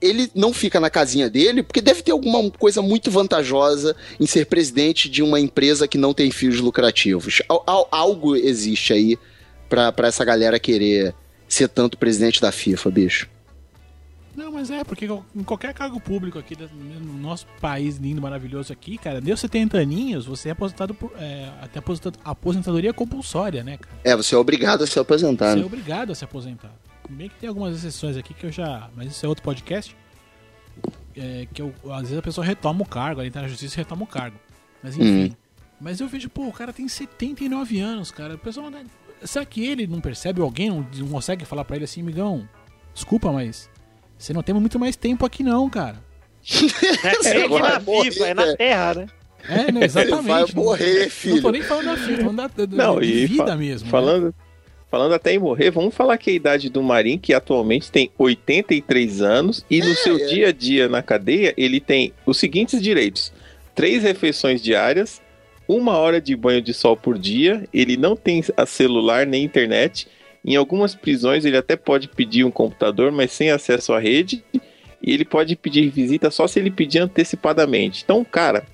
[0.00, 4.46] ele não fica na casinha dele porque deve ter alguma coisa muito vantajosa em ser
[4.46, 7.42] presidente de uma empresa que não tem fins lucrativos.
[7.48, 9.18] Al- al- algo existe aí
[9.68, 11.14] pra, pra essa galera querer
[11.48, 13.28] ser tanto presidente da FIFA, bicho.
[14.36, 18.72] Não, mas é, porque em qualquer cargo público aqui da- no nosso país lindo, maravilhoso
[18.72, 21.12] aqui, cara, deu 70 aninhos, você é aposentado por.
[21.18, 23.96] É, até aposenta- aposentadoria compulsória, né, cara?
[24.04, 25.52] É, você é obrigado a se aposentar.
[25.52, 25.66] Você é né?
[25.66, 26.72] obrigado a se aposentar.
[27.10, 28.88] Bem que tem algumas exceções aqui que eu já.
[28.96, 29.96] Mas isso é outro podcast.
[31.16, 33.78] É, que eu, às vezes a pessoa retoma o cargo, ela entra na justiça e
[33.78, 34.36] retoma o cargo.
[34.82, 35.36] Mas enfim.
[35.80, 38.34] Mas eu vejo, pô, o cara tem 79 anos, cara.
[38.34, 38.70] O pessoal.
[38.70, 38.84] não-
[39.22, 40.40] Será que ele não percebe?
[40.40, 42.48] Alguém não, não consegue falar pra ele assim, migão?
[42.94, 43.68] Desculpa, mas.
[44.16, 46.02] Você não tem muito mais tempo aqui, não, cara.
[47.02, 48.56] É, é aqui vai na morrer, FIFA, é na né?
[48.56, 49.06] Terra, né?
[49.48, 50.26] É, né, exatamente.
[50.28, 51.42] vai Não- morrer, Não filho.
[51.42, 53.86] tô nem falando da FIFA, tô falando da, da- Não, de vida fa- mesmo.
[53.86, 54.32] né?
[54.90, 59.22] Falando, até em morrer, vamos falar que a idade do Marim, que atualmente tem 83
[59.22, 60.26] anos, e no seu é.
[60.26, 63.32] dia a dia na cadeia, ele tem os seguintes direitos:
[63.72, 65.22] três refeições diárias,
[65.68, 70.08] uma hora de banho de sol por dia, ele não tem celular nem internet.
[70.44, 74.42] Em algumas prisões ele até pode pedir um computador, mas sem acesso à rede.
[74.52, 78.02] E ele pode pedir visita só se ele pedir antecipadamente.
[78.02, 78.66] Então, cara,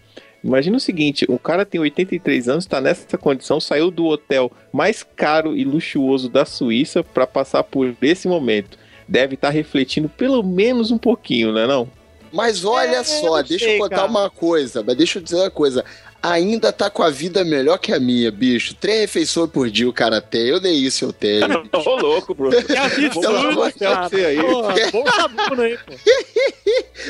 [0.42, 5.02] Imagina o seguinte, o cara tem 83 anos, tá nessa condição, saiu do hotel mais
[5.02, 8.78] caro e luxuoso da Suíça para passar por esse momento.
[9.08, 11.88] Deve estar refletindo pelo menos um pouquinho, né não?
[12.32, 14.08] Mas olha É, só, eu deixa sei, eu contar cara.
[14.08, 15.84] uma coisa, mas deixa eu dizer uma coisa.
[16.30, 18.74] Ainda tá com a vida melhor que a minha, bicho.
[18.74, 20.42] Três refeições por dia o cara tem.
[20.48, 21.46] Eu nem isso eu tenho.
[21.72, 22.50] Ô louco, bro.
[22.50, 24.08] Que absurdo, cara.
[24.08, 24.36] Deus, aí.
[24.90, 25.92] Pô, bom sabuno aí, pô.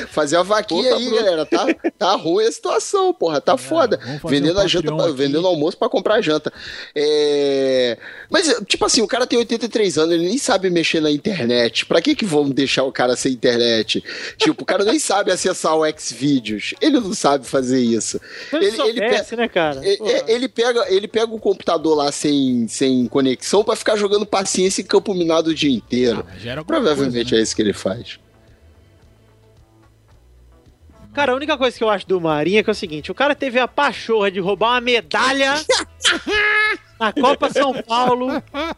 [0.09, 1.45] Fazer uma vaquinha aí, galera.
[1.45, 1.65] Tá,
[1.97, 3.41] tá ruim a situação, porra.
[3.41, 3.99] Tá foda.
[4.03, 6.51] vamos fazer Vendendo um a janta, pra- vendendo almoço pra comprar janta.
[6.95, 7.97] É...
[8.29, 11.85] Mas, tipo assim, o cara tem 83 anos, ele nem sabe mexer na internet.
[11.85, 14.03] Pra que que vão deixar o cara sem internet?
[14.37, 16.73] Tipo, o cara nem sabe acessar o Xvideos.
[16.81, 18.19] Ele não sabe fazer isso.
[18.49, 19.81] Se ele, Ele- né, cara?
[19.83, 24.25] É, é, ele, pega, ele pega o computador lá sem, sem conexão pra ficar jogando
[24.25, 26.25] paciência em campo minado o dia inteiro.
[26.27, 27.39] Ah, Provavelmente coisa, né?
[27.39, 28.19] é isso que ele faz.
[31.13, 33.15] Cara, a única coisa que eu acho do Marinho é que é o seguinte: o
[33.15, 35.55] cara teve a pachorra de roubar uma medalha
[36.99, 38.27] na Copa São Paulo.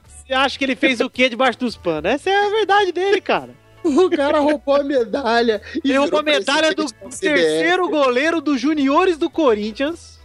[0.07, 2.11] Você acha que ele fez o quê debaixo dos panos?
[2.11, 3.49] Essa é a verdade dele, cara.
[3.83, 5.61] O cara roubou a medalha.
[5.83, 6.85] e Ele roubou a medalha do
[7.19, 10.18] terceiro goleiro dos juniores do Corinthians.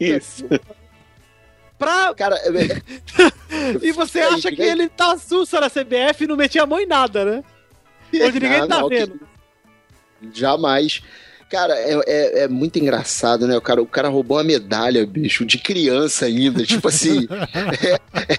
[0.00, 0.44] Isso.
[1.78, 2.14] Pra...
[2.14, 4.68] Cara, é- E você Aí, acha que aí.
[4.68, 7.44] ele tá sussa na CBF e não metia a mão em nada, né?
[8.14, 9.18] Onde ninguém Ah, tá não, vendo.
[9.18, 11.02] que- Jamais.
[11.50, 13.56] Cara, é, é, é muito engraçado, né?
[13.56, 16.64] O cara, o cara roubou uma medalha, bicho, de criança ainda.
[16.64, 17.26] Tipo assim.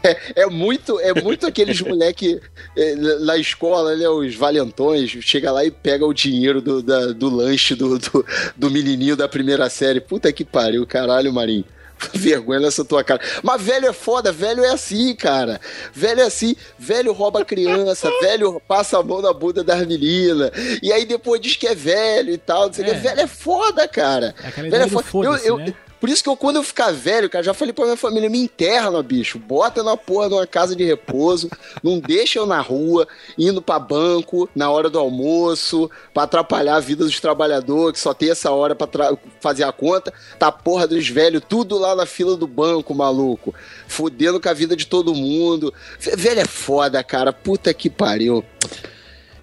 [0.02, 2.40] é, é- é muito, é muito aqueles moleque
[2.76, 4.08] é, na escola, né?
[4.08, 8.72] Os valentões, chega lá e pega o dinheiro do, da- do lanche do, do, do
[8.72, 10.00] menininho da primeira série.
[10.00, 11.66] Puta que pariu, caralho, Marinho.
[12.14, 13.22] Vergonha nessa tua cara.
[13.44, 15.60] Mas velho é foda, velho é assim, cara.
[15.94, 20.52] Velho é assim, velho rouba criança, velho passa a mão na bunda das meninas.
[20.82, 22.68] E aí depois diz que é velho e tal.
[22.68, 22.90] Não sei É.
[22.90, 22.96] que.
[22.96, 24.34] Velho é foda, cara.
[24.44, 25.28] É aquela Velho é do foda.
[25.28, 25.74] Eu- eu- né?
[26.02, 28.40] Por isso que eu, quando eu ficar velho, cara, já falei pra minha família, me
[28.40, 29.38] interna, bicho.
[29.38, 31.48] Bota na porra numa casa de repouso.
[31.84, 36.80] não deixa eu na rua, indo pra banco, na hora do almoço, pra atrapalhar a
[36.80, 40.12] vida dos trabalhadores, que só tem essa hora pra fazer a conta.
[40.40, 43.54] Tá porra dos velhos, tudo lá na fila do banco, maluco.
[43.88, 45.72] Fudendo com a vida de todo mundo.
[46.00, 47.32] Velho é foda, cara.
[47.32, 48.44] Puta que pariu.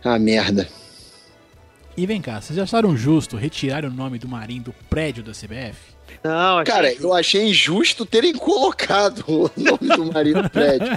[0.02, 0.68] Ah, merda.
[1.96, 5.97] E vem cá, vocês acharam justo retirar o nome do Marinho do prédio da CBF?
[6.24, 7.02] Não, achei Cara, justo.
[7.04, 10.88] eu achei injusto terem colocado o nome do marido no prédio.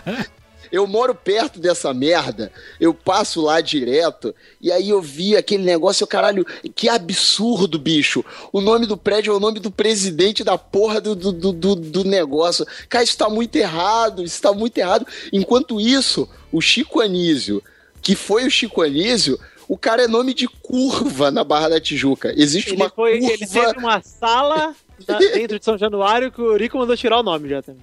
[0.71, 6.01] Eu moro perto dessa merda, eu passo lá direto, e aí eu vi aquele negócio,
[6.01, 8.23] eu, caralho, que absurdo, bicho.
[8.53, 11.75] O nome do prédio é o nome do presidente da porra do, do, do, do-
[11.75, 12.65] do negócio.
[12.87, 15.05] Cara, isso tá muito errado, isso tá muito errado.
[15.33, 17.61] Enquanto isso, o Chico Anísio,
[18.01, 22.33] que foi o Chico Anísio, o cara é nome de curva na Barra da Tijuca.
[22.37, 23.33] Existe Ele, uma foi, curva...
[23.33, 24.73] ele teve uma sala
[25.07, 27.81] na- dentro de São Januário que o Rico mandou tirar o nome já também.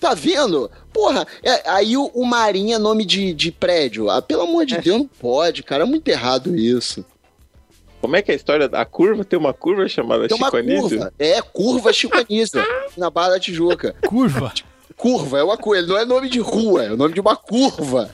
[0.00, 0.70] Tá vendo?
[0.92, 4.08] Porra, é- aí o, o Marinho é nome de, de prédio.
[4.08, 4.80] Ah, pelo amor de É.
[4.80, 5.82] Deus, não pode, cara.
[5.82, 7.04] É muito errado isso.
[8.00, 8.66] Como é que é a história?
[8.72, 10.88] A curva tem uma curva chamada Tem uma Chico Anísio?
[10.98, 11.12] curva.
[11.18, 12.62] É, curva Chico Anísio,
[12.96, 13.96] na Barra da Tijuca.
[14.06, 14.52] Curva?
[14.96, 15.78] Curva, é uma curva.
[15.78, 18.08] Ele não é nome de rua, é o nome de uma curva.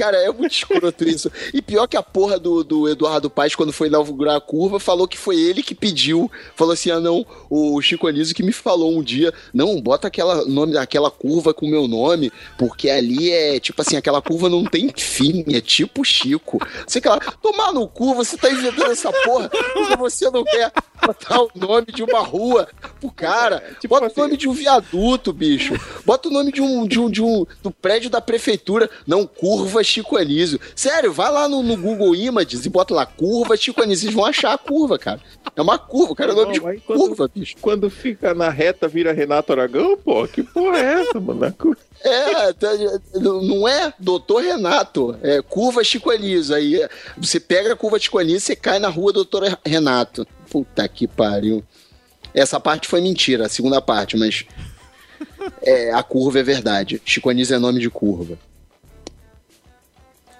[0.00, 1.30] Cara, é muito escroto isso.
[1.52, 5.06] E pior que a porra do, do Eduardo Paes, quando foi inaugurar a curva, falou
[5.06, 6.30] que foi ele que pediu.
[6.56, 10.46] Falou assim: ah, não, o Chico Anísio que me falou um dia, não, bota aquela
[10.46, 14.64] nome daquela curva com o meu nome, porque ali é tipo assim, aquela curva não
[14.64, 16.58] tem fim, é tipo Chico.
[16.86, 20.72] Você quer tomar no cu, você tá inventando essa porra, porque você não quer
[21.04, 23.62] botar o nome de uma rua pro cara.
[23.80, 25.74] Tipo bota assim, o nome de um viaduto, bicho.
[26.06, 28.88] Bota o nome de um, de um, de um do prédio da prefeitura.
[29.06, 30.60] Não, curva Chico Anísio.
[30.74, 34.04] Sério, vai lá no, no Google Images e bota lá curva Chico Anísio.
[34.04, 35.20] Vocês vão achar a curva, cara.
[35.54, 36.30] É uma curva, cara.
[36.30, 37.56] É o nome de curva, quando, bicho.
[37.60, 40.26] Quando fica na reta, vira Renato Aragão, pô.
[40.26, 41.54] Que porra é essa, mano?
[42.02, 42.68] É, tá,
[43.14, 46.54] não é doutor Renato, é curva Chico Anísio.
[46.54, 46.88] Aí
[47.18, 50.26] você pega a curva Chico Anísio e você cai na rua doutor Renato.
[50.50, 51.62] Puta que pariu.
[52.32, 54.44] Essa parte foi mentira, a segunda parte, mas
[55.62, 57.02] é, a curva é verdade.
[57.04, 58.38] Chico Anísio é nome de curva.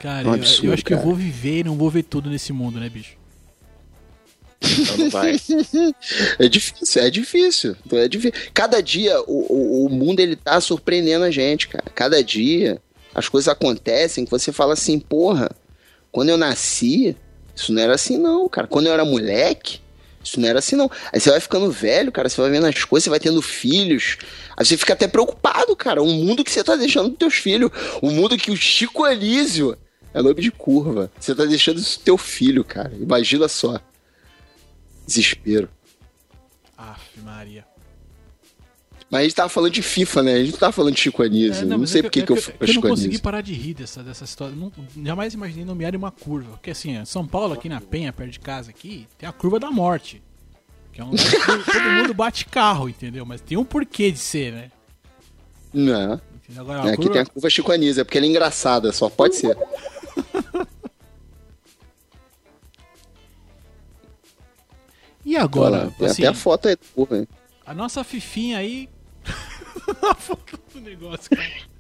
[0.01, 0.97] Cara, é um absurdo, eu, eu, acho cara.
[0.97, 3.21] que eu vou viver e não vou ver tudo nesse mundo, né, bicho?
[4.99, 5.37] Não vai.
[6.41, 7.77] é difícil, é difícil.
[7.93, 8.33] É difícil.
[8.55, 11.85] Cada dia o, o, o mundo ele tá surpreendendo a gente, cara.
[11.95, 12.81] Cada dia
[13.15, 15.51] as coisas acontecem que você fala assim, porra,
[16.11, 17.15] quando eu nasci,
[17.55, 18.67] isso não era assim não, cara.
[18.67, 19.81] Quando eu era moleque,
[20.25, 20.91] isso não era assim não.
[21.13, 24.17] Aí você vai ficando velho, cara, você vai vendo as coisas, você vai tendo filhos.
[24.57, 26.03] Aí você fica até preocupado, cara.
[26.03, 27.71] O mundo que você tá deixando pros teus filhos.
[28.01, 29.77] O mundo que o Chico Anísio
[30.13, 31.11] é nome de curva.
[31.19, 32.93] Você tá deixando isso teu filho, cara.
[32.95, 33.81] Imagina só.
[35.07, 35.69] Desespero.
[36.77, 37.65] Aff, Maria.
[39.11, 40.35] Mas a gente tava falando de FIFA, né?
[40.35, 41.65] A gente não tava falando de Chico Anísio.
[41.65, 43.19] É, não, não sei por que, é que, eu fui pra Chico Eu não consegui
[43.19, 44.55] parar de rir dessa, dessa história.
[44.55, 44.73] Não,
[45.05, 46.53] jamais imaginei nomear uma curva.
[46.53, 49.71] Porque assim, São Paulo, aqui na Penha, perto de casa aqui, tem a curva da
[49.71, 50.23] morte.
[50.93, 53.27] Que é um lugar que todo mundo bate carro, entendeu?
[53.27, 54.71] Mas tem um porquê de ser, né?
[55.73, 56.21] Não.
[56.57, 56.95] Agora, é, curva...
[56.95, 59.57] Aqui tem a curva Chico Anísio, é porque ela é engraçada, só pode ser.
[65.31, 65.95] E agora?
[66.01, 67.25] Assim, até a foto aí, porra.
[67.65, 68.89] A nossa Fifinha aí.
[70.03, 71.71] a foto do negócio, cara.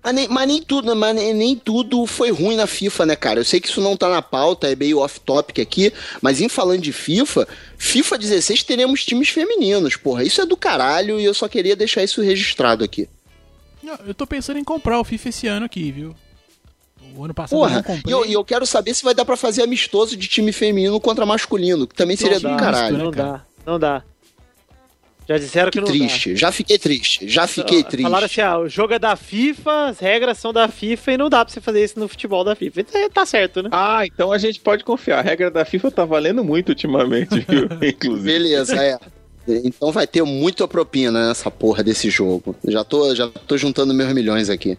[0.00, 3.40] Mas nem, mas nem, tudo, mas nem, nem, tudo foi ruim na FIFA, né, cara?
[3.40, 6.80] Eu sei que isso não tá na pauta, é meio off-topic aqui, mas em falando
[6.80, 10.22] de FIFA, FIFA 16 teremos times femininos, porra.
[10.22, 13.08] Isso é do caralho e eu só queria deixar isso registrado aqui.
[14.06, 16.14] Eu tô pensando em comprar o FIFA esse ano aqui, viu?
[17.16, 18.02] O ano passado Porra, eu não comprei.
[18.06, 21.24] E eu, eu, quero saber se vai dar para fazer amistoso de time feminino contra
[21.24, 22.98] masculino, que também seria do caralho.
[22.98, 24.02] Não dá, não dá.
[25.26, 26.30] Já disseram que, que não triste.
[26.32, 26.36] Dá.
[26.36, 27.28] Já fiquei triste.
[27.28, 28.02] Já fiquei triste.
[28.02, 31.30] Falaram assim: ah, o jogo é da FIFA, as regras são da FIFA e não
[31.30, 32.80] dá pra você fazer isso no futebol da FIFA.
[32.82, 33.70] Então, tá certo, né?
[33.72, 35.20] Ah, então a gente pode confiar.
[35.20, 37.68] A regra da FIFA tá valendo muito ultimamente, viu?
[37.88, 38.24] Inclusive.
[38.24, 38.98] Beleza, é.
[39.46, 42.54] Então vai ter muita propina nessa porra desse jogo.
[42.66, 44.78] Já tô, já tô juntando meus milhões aqui.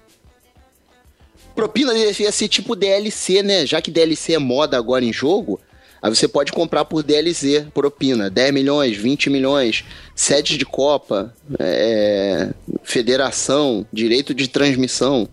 [1.55, 3.65] Propina devia ser tipo DLC, né?
[3.65, 5.59] Já que DLC é moda agora em jogo,
[6.01, 8.29] aí você pode comprar por DLC, propina.
[8.29, 12.49] 10 milhões, 20 milhões, sede de Copa, é,
[12.83, 15.29] federação, direito de transmissão.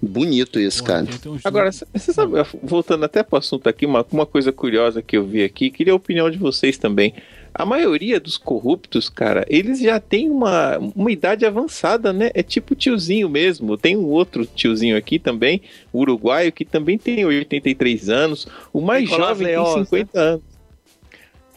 [0.00, 1.40] Bonito isso, Porra, cara.
[1.44, 5.24] Agora, você sabe, voltando até para o assunto aqui, uma, uma coisa curiosa que eu
[5.26, 7.14] vi aqui, queria a opinião de vocês também.
[7.52, 12.30] A maioria dos corruptos, cara, eles já têm uma, uma idade avançada, né?
[12.32, 13.76] É tipo tiozinho mesmo.
[13.76, 18.46] Tem um outro tiozinho aqui também, uruguaio, que também tem 83 anos.
[18.72, 20.24] O mais Nicolás jovem Leoz, tem 50 né?
[20.30, 20.42] anos.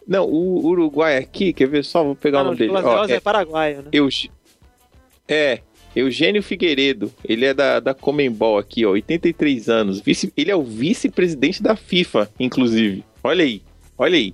[0.07, 2.03] Não, o Uruguai aqui, quer ver só?
[2.03, 2.71] Vou pegar ah, o nome dele.
[2.73, 3.89] Ó, é, é paraguaio, né?
[3.93, 4.09] Eu,
[5.27, 5.61] é,
[5.95, 9.99] Eugênio Figueiredo, ele é da, da Comembol aqui, ó, 83 anos.
[9.99, 13.03] Vice, ele é o vice-presidente da FIFA, inclusive.
[13.23, 13.61] Olha aí,
[13.97, 14.33] olha aí.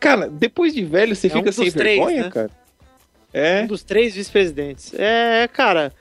[0.00, 2.30] Cara, depois de velho, você é fica um sem três, vergonha, né?
[2.30, 2.50] cara?
[3.32, 3.62] É.
[3.62, 4.94] Um dos três vice-presidentes.
[4.94, 5.92] É, cara.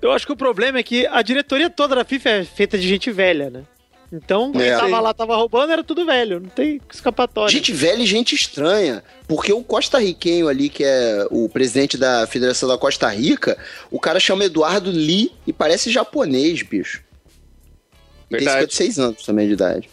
[0.00, 2.88] Eu acho que o problema é que a diretoria toda da FIFA é feita de
[2.88, 3.64] gente velha, né?
[4.12, 4.76] Então, quem é.
[4.76, 7.52] tava lá, tava roubando, era tudo velho, não tem escapatória.
[7.52, 9.04] Gente velha e gente estranha.
[9.28, 13.56] Porque o costarriquenho ali, que é o presidente da Federação da Costa Rica,
[13.88, 17.04] o cara chama Eduardo Lee e parece japonês, bicho.
[18.28, 19.88] E tem 56 anos também de idade.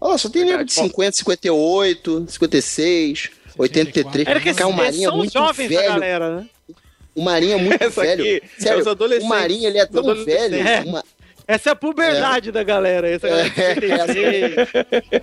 [0.00, 4.28] Ó, só tem nego de 50, 58, 56, 83.
[4.28, 5.88] Era que cara, o Marinho é muito velho.
[5.88, 6.46] Galera, né?
[7.14, 8.22] O Marinho é muito Essa velho.
[8.22, 10.56] Aqui, é Sério, é o Marinho ele é tão velho.
[10.56, 10.82] É.
[10.82, 11.02] Uma...
[11.46, 12.52] Essa é a puberdade é.
[12.52, 13.08] da galera.
[13.08, 15.22] Essa galera é.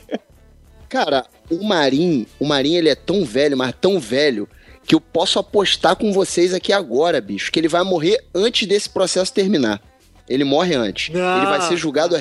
[0.88, 4.48] Cara, o Marinho, o Marinho ele é tão velho, mas tão velho,
[4.86, 8.90] que eu posso apostar com vocês aqui agora, bicho, que ele vai morrer antes desse
[8.90, 9.82] processo terminar.
[10.30, 11.10] Ele morre antes.
[11.10, 12.20] Ele vai ser julgado a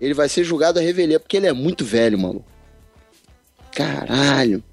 [0.00, 2.44] ele vai ser julgado a revelia, porque ele é muito velho, mano.
[3.70, 4.64] Caralho.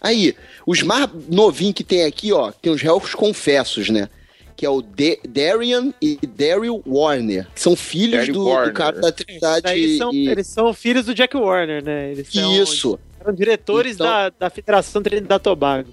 [0.00, 0.36] Aí,
[0.66, 4.08] os mais novinhos que tem aqui, ó, tem os réus confessos, né?
[4.60, 9.10] Que é o De Darian e Daryl Warner, que são filhos do, do cara da
[9.10, 9.62] Trindade.
[9.62, 10.28] Daí são, e...
[10.28, 12.12] Eles são filhos do Jack Warner, né?
[12.12, 12.98] Eles são, Isso.
[13.18, 15.88] Eram diretores Então- da, da Federação Trinidad Tobago.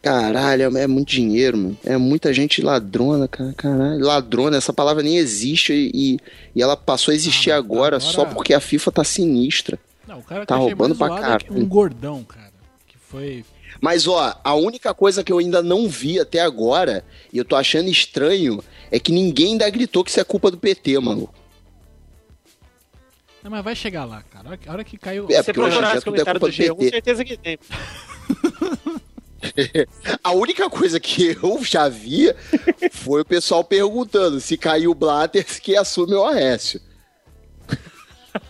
[0.00, 1.78] Caralho, é muito dinheiro, mano.
[1.84, 3.52] É muita gente ladrona, cara.
[3.52, 6.18] Caralho, ladrona, essa palavra nem existe e,
[6.54, 9.76] e ela passou a existir Ah, agora, agora- só porque a FIFA tá sinistra.
[10.06, 11.44] Não, o cara Tá roubando pra é caralho.
[11.50, 12.52] um gordão, cara.
[12.86, 13.44] Que foi.
[13.82, 17.56] Mas ó, a única coisa que eu ainda não vi até agora, e eu tô
[17.56, 18.62] achando estranho,
[18.92, 21.28] é que ninguém ainda gritou que isso é culpa do PT, mano.
[23.42, 24.56] Não, mas vai chegar lá, cara.
[24.68, 25.26] A hora que, caiu.
[25.28, 26.90] É, Você porque hoje em procurar dia tudo é comentários do culpa do G1, PT.
[26.90, 27.58] certeza que tem.
[30.22, 32.32] A única coisa que eu já vi
[32.92, 36.80] foi o pessoal perguntando se caiu o Blatter, que assume o Aécio.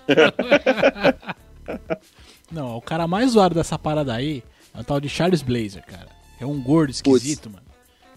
[2.53, 4.45] Não, o cara mais zoado dessa parada aí
[4.75, 6.09] é o tal de Charles Blazer, cara.
[6.41, 7.65] É um gordo esquisito, mano.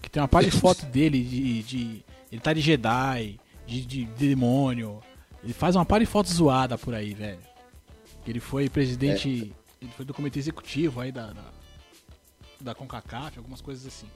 [0.02, 4.04] Que tem uma par de foto dele de, de- Ele tá de Jedi, de, de-
[4.04, 5.00] de demônio.
[5.42, 7.38] Ele faz uma par de fotos zoada por aí, velho.
[8.26, 9.52] Ele foi presidente.
[9.80, 11.32] Ele foi do comitê executivo aí da.
[11.32, 11.56] da
[12.58, 14.06] da CONCACAF, algumas coisas assim.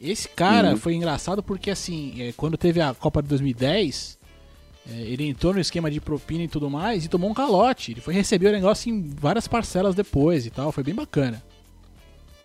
[0.00, 0.76] Esse cara Uhum.
[0.78, 4.18] foi engraçado porque, assim, é, quando teve a Copa de 2010,
[4.90, 7.92] é, ele entrou no esquema de propina e tudo mais e tomou um calote.
[7.92, 10.72] Ele foi receber o negócio em várias parcelas depois e tal.
[10.72, 11.42] Foi bem bacana.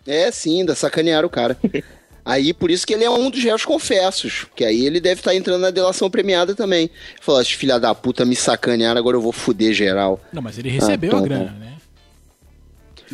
[0.06, 1.56] É, sim, ainda sacanearam o cara.
[2.24, 4.46] Aí, por isso que ele é um dos réus confessos.
[4.54, 6.88] Que aí ele deve estar entrando na delação premiada também.
[7.20, 10.20] Falou, esses filha da puta me sacanearam, agora eu vou fuder geral.
[10.32, 11.28] Não, mas ele recebeu então a tá.
[11.28, 11.72] grana, né?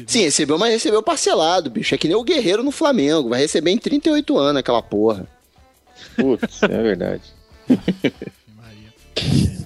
[0.07, 1.95] Sim, recebeu, mas recebeu parcelado, bicho.
[1.95, 3.30] É que nem o Guerreiro no Flamengo.
[3.30, 5.26] Vai receber em 38 anos aquela porra.
[6.16, 7.22] Putz, é verdade.
[8.57, 8.93] Maria.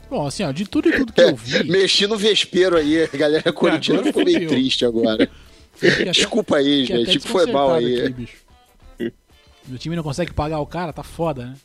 [0.09, 1.64] Bom, assim, ó, de tudo e tudo que eu vi.
[1.64, 5.29] Mexi no vespeiro aí, a galera corintiana ficou meio triste agora.
[6.12, 7.28] Desculpa aí, até gente.
[7.28, 8.01] Foi mal aí.
[8.03, 8.37] aqui, bicho.
[9.66, 11.57] Meu time não consegue pagar o cara, tá foda, né?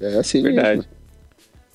[0.00, 0.78] É assim Verdade.
[0.78, 0.92] mesmo.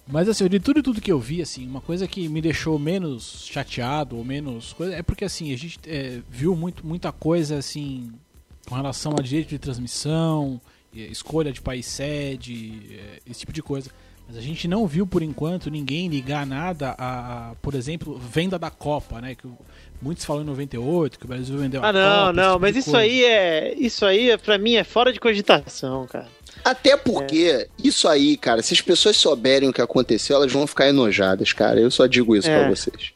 [0.08, 2.78] Mas assim, de tudo e tudo que eu vi, assim, uma coisa que me deixou
[2.78, 7.58] menos chateado ou menos coisa é porque assim, a gente é, viu muito, muita coisa
[7.58, 8.12] assim
[8.68, 10.60] com relação a direito de transmissão,
[10.96, 13.90] eh, escolha de país sede, eh, esse tipo de coisa.
[14.28, 18.58] Mas a gente não viu por enquanto ninguém ligar nada a, a, por exemplo, venda
[18.58, 19.36] da Copa, né?
[19.36, 19.58] Que o-
[20.04, 22.00] muitos falam em 98 que o Brasil vendeu a Ah, Copa.
[22.04, 23.00] não, esse não, tipo mas isso coisa.
[23.06, 23.74] aí é.
[23.78, 26.28] Isso aí, pra mim, é fora de cogitação, cara.
[26.64, 27.68] Até porque, É.
[27.84, 31.80] isso aí, cara, se as pessoas souberem o que aconteceu, elas vão ficar enojadas, cara.
[31.80, 32.60] Eu só digo isso É.
[32.60, 33.12] pra vocês.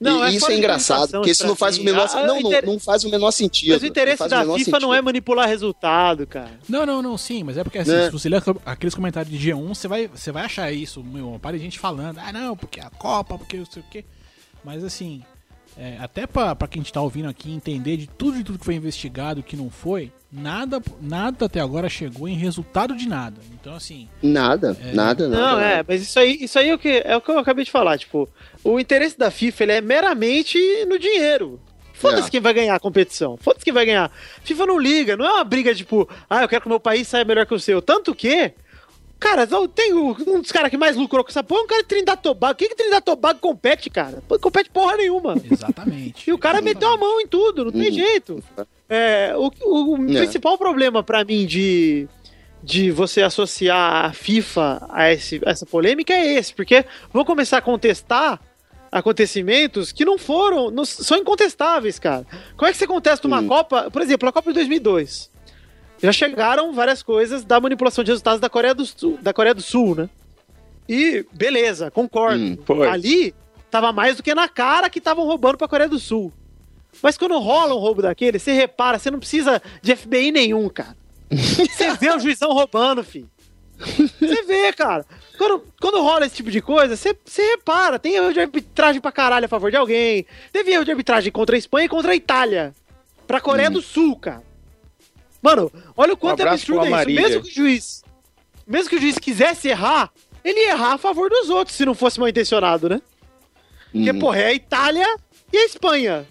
[0.00, 1.86] Não, e é isso é engraçado, porque isso não faz o mim.
[1.86, 3.72] menor, Ah, não, inter- não faz o menor sentido.
[3.72, 5.04] Mas o interesse o da FIFA não é sentido.
[5.04, 6.50] manipular resultado, cara.
[6.68, 8.06] Não, não, não, sim, mas é porque assim, Né?
[8.06, 11.38] se você ler aqueles comentários de G1, você vai, você vai achar isso, meu, uma
[11.38, 14.04] par de gente falando, ah não, porque a Copa, porque não sei o quê.
[14.64, 15.22] Mas assim,
[15.78, 18.74] é, até pra, pra quem tá ouvindo aqui entender de tudo de tudo que foi
[18.74, 23.40] investigado e que não foi, nada, nada até agora chegou em resultado de nada.
[23.60, 25.28] Então assim, Nada, nada, nada.
[25.28, 25.62] Não, nada.
[25.66, 27.70] é, mas isso aí, isso aí é, o que, é o que eu acabei de
[27.70, 27.98] falar.
[27.98, 28.28] Tipo,
[28.62, 31.60] o interesse da FIFA ele é meramente no dinheiro.
[31.92, 32.30] Foda-se É.
[32.30, 33.36] quem vai ganhar a competição.
[33.36, 34.10] Foda-se quem vai ganhar.
[34.42, 37.06] FIFA não liga, não é uma briga tipo, ah, eu quero que o meu país
[37.08, 37.80] saia melhor que o seu.
[37.80, 38.52] Tanto que,
[39.24, 41.82] cara, tem o- um dos caras que mais lucrou com essa porra, é um cara
[41.82, 42.58] de Trindade Tobago.
[42.58, 44.22] Quem que Trindade Tobago compete, cara?
[44.40, 45.34] Compete porra nenhuma.
[45.50, 46.28] exatamente.
[46.28, 47.94] E o cara meteu a mão em tudo, não tem Uhum.
[47.94, 48.44] jeito.
[48.88, 50.18] É, o o É.
[50.18, 52.06] principal problema pra mim de,
[52.62, 57.58] de você associar a FIFA a, esse- a essa polêmica é esse, porque vão começar
[57.58, 58.38] a contestar
[58.92, 62.24] acontecimentos que não foram, não- são incontestáveis, cara.
[62.56, 63.48] Como é que você contesta uma Hum.
[63.48, 65.30] Copa, por exemplo, a Copa de 2002?
[66.04, 69.62] Já chegaram várias coisas da manipulação de resultados da Coreia do Sul, da Coreia do
[69.62, 70.10] Sul né?
[70.86, 72.38] E beleza, concordo.
[72.38, 72.82] Hum.
[72.82, 73.34] Ali
[73.70, 76.30] tava mais do que na cara que estavam roubando pra Coreia do Sul.
[77.02, 80.94] Mas quando rola um roubo daquele, você repara, você não precisa de FBI nenhum, cara.
[81.30, 83.28] Você vê o juizão roubando, filho.
[83.78, 85.04] Você vê, cara.
[85.36, 87.98] Quando, quando rola esse tipo de coisa, você, você repara.
[87.98, 90.26] Tem erro de arbitragem pra caralho a favor de alguém.
[90.52, 92.74] Teve erro de arbitragem contra a Espanha e contra a Itália.
[93.26, 94.44] Pra Coreia do Sul, cara.
[95.44, 97.20] Mano, olha o quanto é abraço absurdo isso.
[97.20, 98.02] Mesmo que o juiz.
[98.66, 100.10] Mesmo que o juiz quisesse errar,
[100.42, 103.02] ele ia errar a favor dos outros, se não fosse mal intencionado, né?
[103.92, 105.06] Porque, Hum, porra, é a Itália
[105.52, 106.26] e a Espanha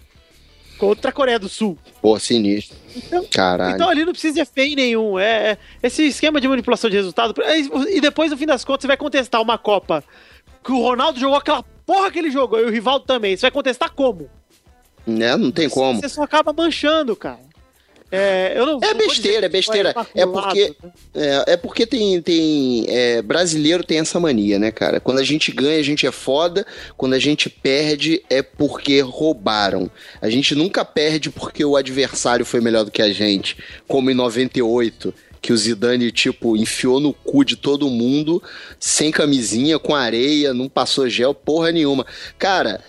[0.78, 1.78] contra a Coreia do Sul.
[2.02, 2.76] Pô, sinistro.
[2.96, 3.76] Então, Caralho.
[3.76, 5.16] então ali não precisa de FBI nenhum.
[5.16, 7.40] É, é esse esquema de manipulação de resultado.
[7.42, 10.02] é, E depois, no fim das contas, você vai contestar uma Copa
[10.64, 13.36] que o Ronaldo jogou aquela porra que ele jogou e o Rivaldo também.
[13.36, 14.28] Você vai contestar como?
[15.06, 15.36] né?
[15.36, 16.00] Não tem como.
[16.00, 17.53] Você só acaba manchando, cara.
[18.16, 19.94] É, não, É besteira, é besteira.
[20.14, 20.92] É porque, né?
[21.14, 25.00] é, é porque tem, tem é, brasileiro tem essa mania, né, cara?
[25.00, 26.64] Quando a gente ganha, a gente é foda.
[26.96, 29.90] Quando a gente perde, é porque roubaram.
[30.22, 33.56] A gente nunca perde porque o adversário foi melhor do que a gente,
[33.88, 35.12] como em 98.
[35.42, 38.42] que o Zidane, tipo, enfiou no cu de todo mundo,
[38.80, 42.06] sem camisinha, com areia, não passou gel, porra nenhuma.
[42.38, 42.80] Cara,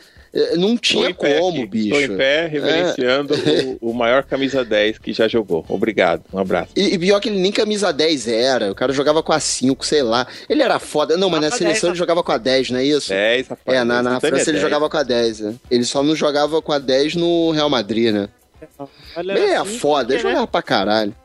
[0.58, 1.66] não tinha como, aqui.
[1.66, 1.96] bicho.
[1.96, 3.78] Estou em pé, reverenciando é.
[3.82, 5.66] o, o, maior camisa 10 que já jogou.
[5.70, 6.74] Obrigado, um abraço.
[6.76, 9.86] E, e pior que ele nem camisa 10 era, o cara jogava com a 5,
[9.86, 10.28] sei lá.
[10.50, 11.16] Ele era foda.
[11.16, 13.10] Não, mas na seleção 10, ele jogava com a 10, não é isso?
[13.10, 13.78] 10, rapaz.
[13.78, 15.40] É, na, na França ele jogava com a 10.
[15.40, 15.56] Né?
[15.72, 18.30] Ele só não jogava com a 10 no Real Madrid, né?
[19.18, 21.16] Ele é assim, foda, ele jogava pra caralho.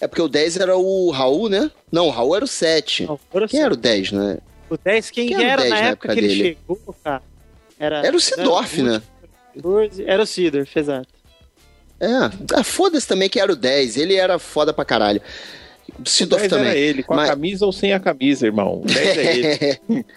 [0.00, 1.70] É porque o 10 era o Raul, né?
[1.90, 3.06] Não, o Raul era o 7.
[3.06, 4.38] Não, quem era o 10, né?
[4.70, 6.32] O 10, quem, quem era, era 10 na, época, época que dele?
[6.32, 7.22] ele chegou, cara?
[7.78, 9.02] Era, era o Sidorf, né?
[10.06, 11.08] Era o Sidorf, exato.
[12.00, 12.06] É,
[12.54, 13.96] ah, foda-se também que era o 10.
[13.96, 15.20] Ele era foda pra caralho.
[16.04, 16.68] Sidorf também.
[16.68, 17.28] Era ele, com mas...
[17.28, 18.82] a camisa ou sem a camisa, irmão.
[18.82, 20.06] O 10 é ele.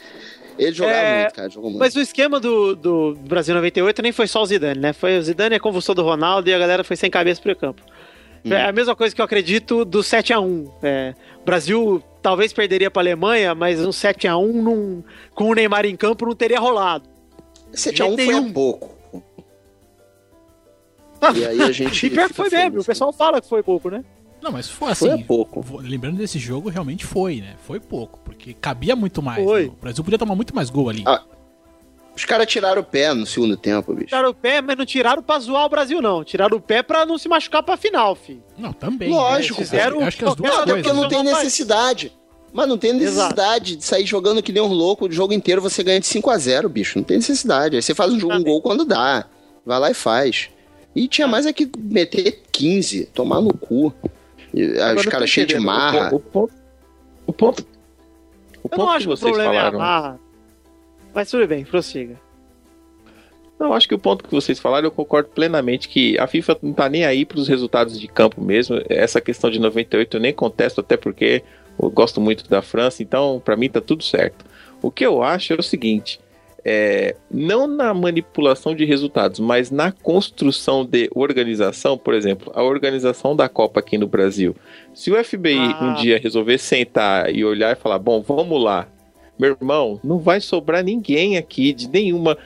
[0.60, 1.50] Ele jogava é, muito, cara.
[1.50, 1.80] Jogou muito.
[1.80, 4.94] Mas o esquema do, do Brasil 98 nem foi só o Zidane, né?
[4.94, 7.82] Foi o Zidane, a convulsão do Ronaldo e a galera foi sem cabeça pro campo.
[8.46, 8.54] Hum.
[8.54, 12.92] É a mesma coisa que eu acredito do 7 a 1 é, Brasil talvez perderia
[12.92, 15.04] pra Alemanha, mas um 7 a 1 num,
[15.34, 17.10] com o Neymar em campo não teria rolado.
[17.74, 18.96] 7 a 1 foi um pouco.
[21.36, 22.06] e aí a gente.
[22.06, 24.04] e pior que foi mesmo, o pessoal fala que foi pouco, né?
[24.42, 25.08] Não, mas foi assim.
[25.08, 25.80] Foi pouco.
[25.80, 27.56] Lembrando desse jogo, realmente foi, né?
[27.66, 29.44] Foi pouco, porque cabia muito mais.
[29.44, 29.66] Foi.
[29.66, 29.72] Né?
[29.78, 31.04] O Brasil podia tomar muito mais gol ali.
[31.06, 31.24] Ah,
[32.22, 34.10] os caras tiraram o pé no segundo tempo, bicho.
[34.10, 36.24] Tiraram o pé, mas não tiraram pra zoar o Brasil, não.
[36.24, 38.44] Tiraram o pé pra não se machucar pra final, filho.
[38.56, 39.10] Não, também.
[39.10, 39.66] Lógico, né?
[39.66, 40.82] Fizeram, acho que as duas não, coisas.
[40.84, 42.14] porque não tem necessidade.
[42.54, 43.78] Mas não tem necessidade Exato.
[43.80, 46.38] de sair jogando que nem um louco o jogo inteiro você ganha de 5 a
[46.38, 47.00] 0 bicho.
[47.00, 47.76] Não tem necessidade.
[47.76, 49.26] Aí você faz um, jogo, um gol quando dá.
[49.66, 50.50] Vai lá e faz.
[50.96, 53.92] E tinha mais é que meter 15, tomar no cu.
[54.76, 56.14] Agora os caras cheios de marra.
[56.14, 56.54] O, o, ponto.
[57.26, 57.66] O ponto.
[58.62, 59.54] O ponto eu não acho que, vocês falaram.
[59.54, 60.20] É a marra.
[61.14, 62.20] Mas tudo bem, prossiga.
[63.60, 66.74] Não, acho que o ponto que vocês falaram, eu concordo plenamente que a FIFA não
[66.74, 68.82] tá nem aí para os resultados de campo mesmo.
[68.90, 71.44] Essa questão de 98 eu nem contesto, até porque
[71.80, 74.44] eu gosto muito da França, então para mim tá tudo certo.
[74.82, 76.20] O que eu acho é o seguinte:
[76.66, 83.36] é, não na manipulação de resultados, mas na construção de organização, por exemplo, a organização
[83.36, 84.56] da Copa aqui no Brasil.
[84.94, 85.86] Se o FBI ah.
[85.86, 88.88] um dia resolver sentar e olhar e falar, bom, vamos lá,
[89.42, 92.38] meu irmão, não vai sobrar ninguém aqui, de nenhuma,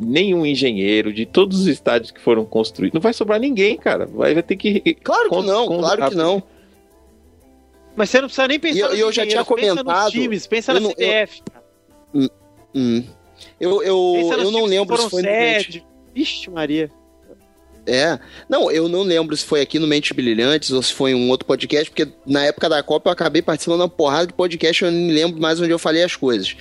[0.00, 2.94] nenhum engenheiro, de todos os estádios que foram construídos.
[2.94, 4.04] Não vai sobrar ninguém, cara.
[4.04, 4.80] Vai, vai ter que.
[5.00, 6.42] Claro que não, claro que não.
[7.94, 10.46] Mas você não precisa nem pensar e, nos eu já tinha comentado, pensa nos times,
[10.48, 11.64] pensa na CBF, eu, cara.
[12.12, 12.28] Hum,
[12.74, 13.04] hum.
[13.60, 15.86] Eu, eu, eu não lembro se foi sede.
[16.12, 16.90] Vixe, Maria.
[17.86, 18.18] É.
[18.48, 21.28] Não, eu não lembro se foi aqui no Mentes Brilhantes ou se foi em um
[21.30, 24.84] outro podcast, porque na época da Copa eu acabei participando de uma porrada de podcast,
[24.84, 26.56] eu não lembro mais onde eu falei as coisas.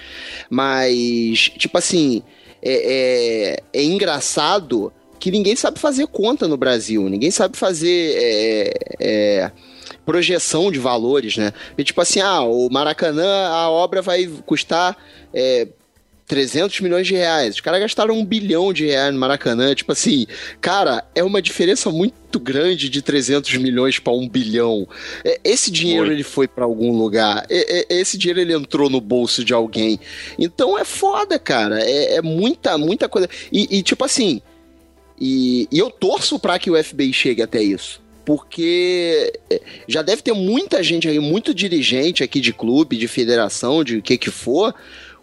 [0.49, 2.23] Mas, tipo assim,
[2.61, 8.15] é, é, é engraçado que ninguém sabe fazer conta no Brasil, ninguém sabe fazer.
[8.17, 9.51] É, é,
[10.05, 11.53] projeção de valores, né?
[11.77, 14.97] E, tipo assim, ah, o Maracanã, a obra vai custar
[15.31, 15.67] é,
[16.29, 17.55] 300 milhões de reais.
[17.55, 19.73] Os caras gastaram um bilhão de reais no Maracanã.
[19.73, 20.27] Tipo assim,
[20.61, 24.87] cara, é uma diferença muito grande de 300 milhões para um bilhão.
[25.25, 26.13] É, esse dinheiro foi.
[26.13, 27.47] ele foi para algum lugar.
[27.49, 29.99] Esse dinheiro ele entrou no bolso de alguém.
[30.37, 31.81] Então é foda, cara.
[31.81, 33.27] É, é muita, muita coisa.
[33.51, 34.39] E, e tipo assim,
[35.19, 40.21] e, e eu torço para que o FBI chegue até isso porque é, já deve
[40.21, 44.29] ter muita gente aí, muito dirigente aqui de clube, de federação, de o que que
[44.29, 44.71] for,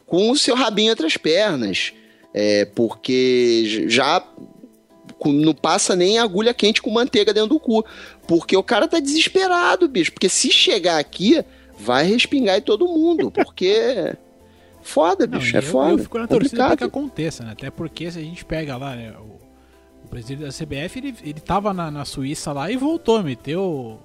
[0.07, 1.93] com o seu rabinho entre as pernas.
[2.33, 4.23] É, porque já
[5.25, 7.85] não passa nem agulha quente com manteiga dentro do cu.
[8.27, 10.13] Porque o cara tá desesperado, bicho.
[10.13, 11.43] Porque se chegar aqui,
[11.79, 13.31] vai respingar em todo mundo.
[13.31, 14.15] Porque.
[14.83, 15.53] Foda, bicho.
[15.53, 15.93] Não, é eu, foda.
[15.95, 17.53] Eu fico na torcida pra que aconteça, né?
[17.53, 19.13] Até porque se a gente pega lá, né?
[19.19, 19.41] O,
[20.05, 23.99] o presidente da CBF, ele, ele tava na, na Suíça lá e voltou, meteu.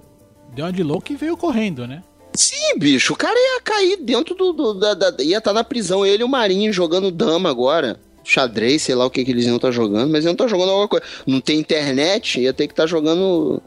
[0.52, 2.02] Deu uma de louco e veio correndo, né?
[2.34, 4.52] Sim, bicho, o cara ia cair dentro do.
[4.52, 8.00] do da, da, ia estar tá na prisão, ele e o Marinho jogando dama agora.
[8.24, 10.50] Xadrez, sei lá o que, que eles iam estar tá jogando, mas iam estar tá
[10.50, 11.04] jogando alguma coisa.
[11.26, 13.60] Não tem internet, ia ter que estar tá jogando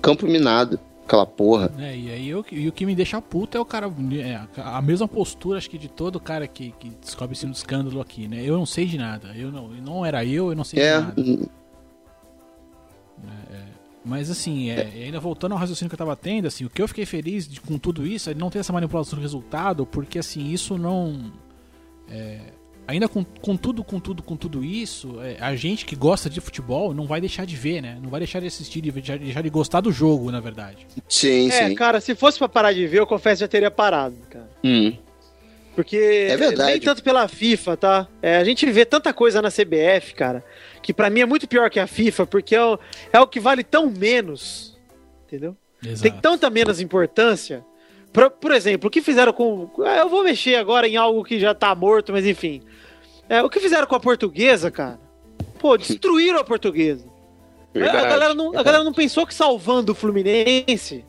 [0.00, 0.80] campo minado.
[1.04, 1.70] Aquela porra.
[1.78, 3.86] É, e aí eu, e o que me deixa puto é o cara.
[3.86, 8.26] É, a mesma postura, acho que, de todo cara que, que descobre esse escândalo aqui,
[8.26, 8.42] né?
[8.42, 9.32] Eu não sei de nada.
[9.36, 11.48] Eu não, não era eu, eu não sei é, de nada.
[14.06, 16.86] Mas assim, é, ainda voltando ao raciocínio que eu tava tendo, assim, o que eu
[16.86, 20.52] fiquei feliz de, com tudo isso é não ter essa manipulação do resultado, porque assim,
[20.52, 21.32] isso não.
[22.08, 22.38] É,
[22.86, 26.40] ainda com, com tudo, com tudo, com tudo isso, é, a gente que gosta de
[26.40, 27.98] futebol não vai deixar de ver, né?
[28.00, 30.86] Não vai deixar de assistir, de deixar, deixar de gostar do jogo, na verdade.
[31.08, 31.74] Sim, é, sim.
[31.74, 34.48] cara, se fosse pra parar de ver, eu confesso que já teria parado, cara.
[34.62, 34.92] Hum.
[35.76, 35.96] Porque
[36.30, 36.70] é verdade.
[36.72, 38.08] nem tanto pela FIFA, tá?
[38.22, 40.42] É, a gente vê tanta coisa na CBF, cara,
[40.82, 42.78] que para mim é muito pior que a FIFA, porque é o,
[43.12, 44.74] é o que vale tão menos.
[45.26, 45.54] Entendeu?
[45.84, 46.02] Exato.
[46.02, 47.62] tem tanta menos importância.
[48.10, 49.70] Por, por exemplo, o que fizeram com.
[49.84, 52.62] é, Eu vou mexer agora em algo que já tá morto, mas enfim.
[53.28, 54.98] É, o que fizeram com a portuguesa, cara?
[55.58, 57.06] Pô, destruíram a portuguesa.
[57.74, 58.06] É, Verdade.
[58.06, 61.04] A galera, não, a galera não pensou que salvando o Fluminense,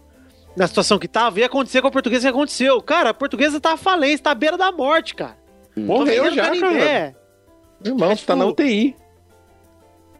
[0.57, 2.81] na situação que tava, ia acontecer com a portuguesa que aconteceu.
[2.81, 5.37] Cara, a portuguesa tá falência, tá à beira da morte, cara.
[5.75, 6.59] Morreu vendendo já, cara.
[6.59, 7.15] Canindé.
[7.85, 8.95] Irmão, É, você tá na tipo, UTI.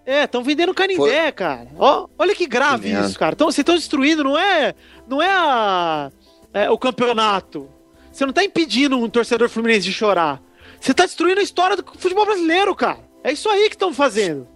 [0.05, 1.67] É, estão vendendo canindé, cara.
[1.77, 3.33] Ó, olha que grave Que isso, cara.
[3.33, 4.73] Então, vocês estão destruindo, não é,
[5.07, 6.11] não é, a-
[6.53, 7.67] é o campeonato.
[8.11, 10.41] Você não tá impedindo um torcedor fluminense de chorar.
[10.79, 12.99] Você tá destruindo a história do futebol brasileiro, cara.
[13.23, 14.47] É isso aí que estão fazendo.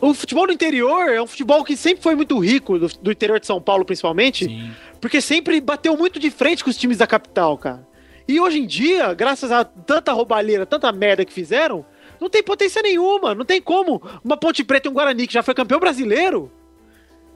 [0.00, 3.38] O futebol do interior é um futebol que sempre foi muito rico, do, do interior
[3.38, 4.70] de São Paulo principalmente, Sim.
[5.00, 7.88] Porque sempre bateu muito de frente com os times da capital, cara.
[8.28, 11.84] E hoje em dia, graças a tanta roubalheira, tanta merda que fizeram,
[12.20, 13.34] não tem potência nenhuma.
[13.34, 16.52] Não tem como uma Ponte Preta e um Guarani, que já foi campeão brasileiro,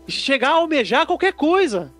[0.07, 1.93] chegar a almejar qualquer coisa.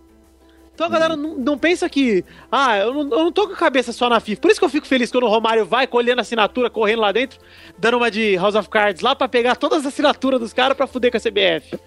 [0.75, 2.25] Então a galera não, não pensa que.
[2.51, 4.41] Ah, eu não, eu não tô com a cabeça só na FIFA.
[4.41, 7.39] Por isso que eu fico feliz quando o Romário vai colhendo assinatura, correndo lá dentro,
[7.79, 10.87] dando uma de House of Cards lá pra pegar todas as assinaturas dos caras pra
[10.87, 11.79] fuder com a CBF.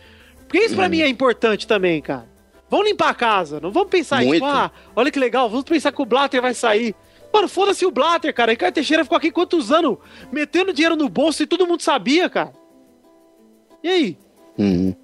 [0.47, 2.36] Porque isso pra mim é importante também, cara.
[2.69, 4.43] Vamos limpar a casa, não vamos pensar em, Muito.
[4.43, 6.93] tipo, ah, olha que legal, vamos pensar que o Blatter vai sair.
[7.33, 8.51] Mano, foda-se o Blatter, cara.
[8.51, 9.97] Ricardo Teixeira ficou aqui quantos anos
[10.31, 12.51] metendo dinheiro no bolso e todo mundo sabia, cara.
[13.83, 14.17] E aí?
[14.57, 14.95] Uhum.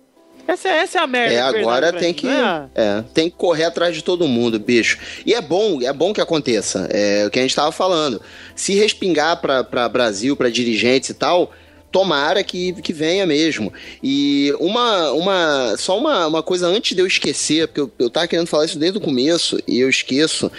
[0.47, 1.33] Essa, é- essa é a merda.
[1.33, 2.69] É, verdade agora tem que, né?
[2.75, 4.97] é, tem que correr atrás de todo mundo, bicho.
[5.25, 6.87] E é bom, é bom que aconteça.
[6.91, 8.21] É o que a gente tava falando.
[8.55, 11.51] Se respingar pra Brasil, pra dirigentes e tal,
[11.93, 13.71] tomara que, que venha mesmo.
[14.01, 18.27] E uma, uma só uma, uma coisa antes de eu esquecer, porque eu, eu tava
[18.27, 20.51] querendo falar isso desde o começo e eu esqueço.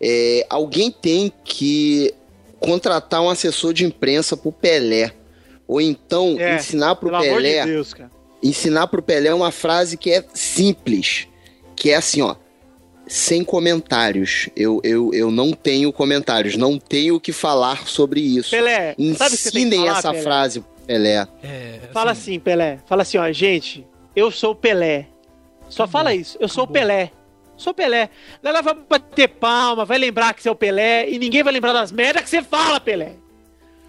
[0.00, 2.12] É, alguém tem que
[2.58, 5.12] contratar um assessor de imprensa pro Pelé.
[5.68, 8.10] Ou então É, ensinar pro Pelé de Deus, cara.
[8.42, 11.28] ensinar pro Pelé uma frase que é simples,
[11.76, 12.34] que é assim, ó,
[13.06, 14.48] sem comentários.
[14.56, 18.50] Eu, eu, eu não tenho comentários, não tenho o que falar sobre isso.
[18.50, 20.22] Pelé, Ensinem falar, essa Pelé?
[20.22, 21.28] frase Pelé.
[21.42, 22.78] É, Fala assim, Pelé.
[22.86, 23.86] Fala assim, ó, gente,
[24.16, 25.06] eu sou o Pelé.
[25.68, 25.92] Só Acabou.
[25.92, 26.36] fala isso.
[26.40, 26.80] Eu sou o Acabou.
[26.80, 27.10] Pelé.
[27.58, 28.08] Sou o Pelé.
[28.42, 31.52] A galera vai bater palma, vai lembrar que você é o Pelé e ninguém vai
[31.52, 33.12] lembrar das merdas que você fala, Pelé.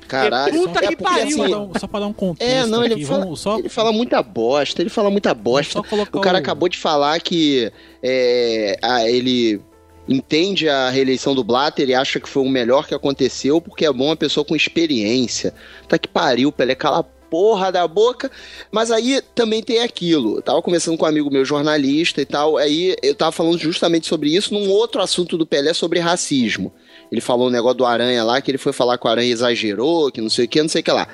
[0.09, 0.51] Caralho.
[0.53, 2.51] Puta é que porque, pariu, Só pra, assim, dar um, só pra dar um contexto
[2.51, 5.73] É, não, ele aqui, fala, vamos só, ele fala muita bosta, ele fala muita bosta.
[5.73, 7.71] só colocar O cara o- acabou de falar que
[8.03, 9.61] é, a- ele
[10.09, 13.93] entende a reeleição do Blatter e acha que foi o melhor que aconteceu porque é
[13.93, 15.53] bom uma pessoa com experiência.
[15.87, 18.31] Tá que pariu, Pelé, cala porra da boca.
[18.71, 20.37] Mas aí também tem aquilo.
[20.37, 24.07] Eu tava conversando com um amigo meu jornalista e tal, aí eu tava falando justamente
[24.07, 26.73] sobre isso num outro assunto do Pelé sobre racismo.
[27.11, 29.31] Ele falou um negócio do Aranha lá, que ele foi falar com o Aranha e
[29.31, 31.07] exagerou, que não sei o que, não sei o que lá.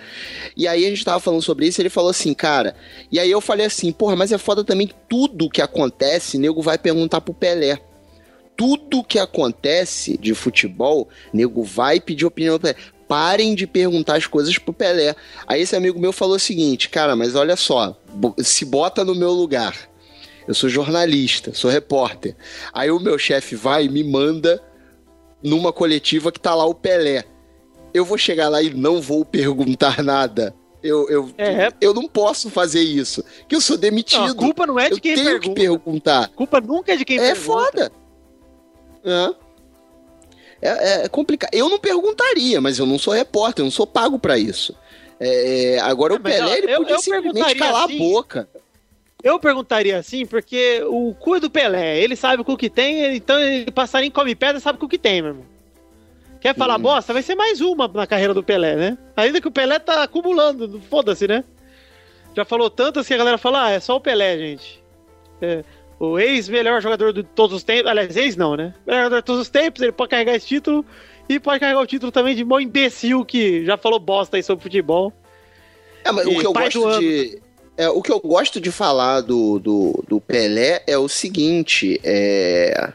[0.56, 2.76] E aí a gente tava falando sobre isso ele falou assim, cara.
[3.12, 6.78] E aí eu falei assim, porra, mas é foda também tudo que acontece, nego vai
[6.78, 7.80] perguntar pro Pelé.
[8.56, 12.80] Tudo que acontece de futebol, nego vai pedir opinião pro Pelé.
[13.08, 15.16] Parem de perguntar as coisas pro Pelé.
[15.46, 17.96] Aí esse amigo meu falou o seguinte, cara, mas olha só,
[18.40, 19.76] se bota no meu lugar.
[20.48, 22.36] Eu sou jornalista, sou repórter.
[22.74, 24.62] Aí o meu chefe vai e me manda
[25.44, 27.24] numa coletiva que tá lá o Pelé.
[27.94, 30.56] Eu vou chegar lá e não vou perguntar nada.
[30.84, 31.70] Eu, eu, É.
[31.82, 33.24] eu não posso fazer isso.
[33.48, 34.20] Que eu sou demitido.
[34.22, 35.50] Não, a culpa não é de eu quem tenho pergunta.
[35.50, 36.24] que perguntar.
[36.26, 37.42] A culpa nunca é de quem É pergunta.
[37.46, 37.92] foda.
[39.06, 39.46] É.
[40.62, 41.50] É, é complicado.
[41.54, 44.76] Eu não perguntaria, mas eu não sou repórter, eu não sou pago pra isso.
[45.20, 48.50] É, agora o Mas, Pelé ele eu- podia eu simplesmente calar assim, a boca.
[49.24, 53.40] Eu perguntaria assim, porque o cu é do Pelé, ele sabe o que tem, então
[53.40, 55.46] ele passarinho come pedra, sabe o que tem, meu irmão.
[56.42, 56.82] Quer falar Hum.
[56.84, 57.12] bosta?
[57.14, 58.98] Vai ser mais uma na carreira do Pelé, né?
[59.16, 61.44] Ainda que o Pelé tá acumulando, foda-se, né?
[62.36, 64.84] Já falou tanto assim, a galera fala, ah, é só o Pelé, gente.
[65.42, 65.64] É,
[66.12, 68.74] o ex-melhor jogador de todos os tempos, aliás, ex não, né?
[68.86, 70.86] Melhor jogador de todos os tempos, ele pode carregar esse título
[71.28, 74.64] e pode carregar o título também de mó imbecil que já falou bosta aí sobre
[74.64, 75.12] futebol.
[76.04, 77.42] É, mas E o que eu gosto de.
[77.78, 82.94] É, o que eu gosto de falar do, do, do Pelé é o seguinte: é,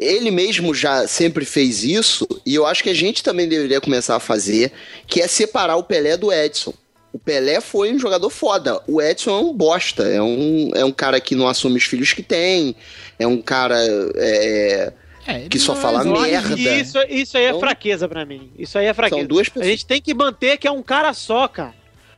[0.00, 4.16] ele mesmo já sempre fez isso, e eu acho que a gente também deveria começar
[4.16, 4.72] a fazer,
[5.06, 6.72] que é separar o Pelé do Edson.
[7.12, 8.80] O Pelé foi um jogador foda.
[8.86, 10.04] O Edson é um bosta.
[10.04, 12.76] É um, é um cara que não assume os filhos que tem.
[13.18, 13.76] É um cara.
[14.14, 14.92] é,
[15.26, 16.54] É, ele que só é fala merda.
[16.58, 18.52] Isso, isso aí é Então- fraqueza pra mim.
[18.58, 19.20] Isso aí é fraqueza.
[19.20, 19.66] são duas A pessoas.
[19.66, 21.74] gente tem que manter que é um cara só, cara.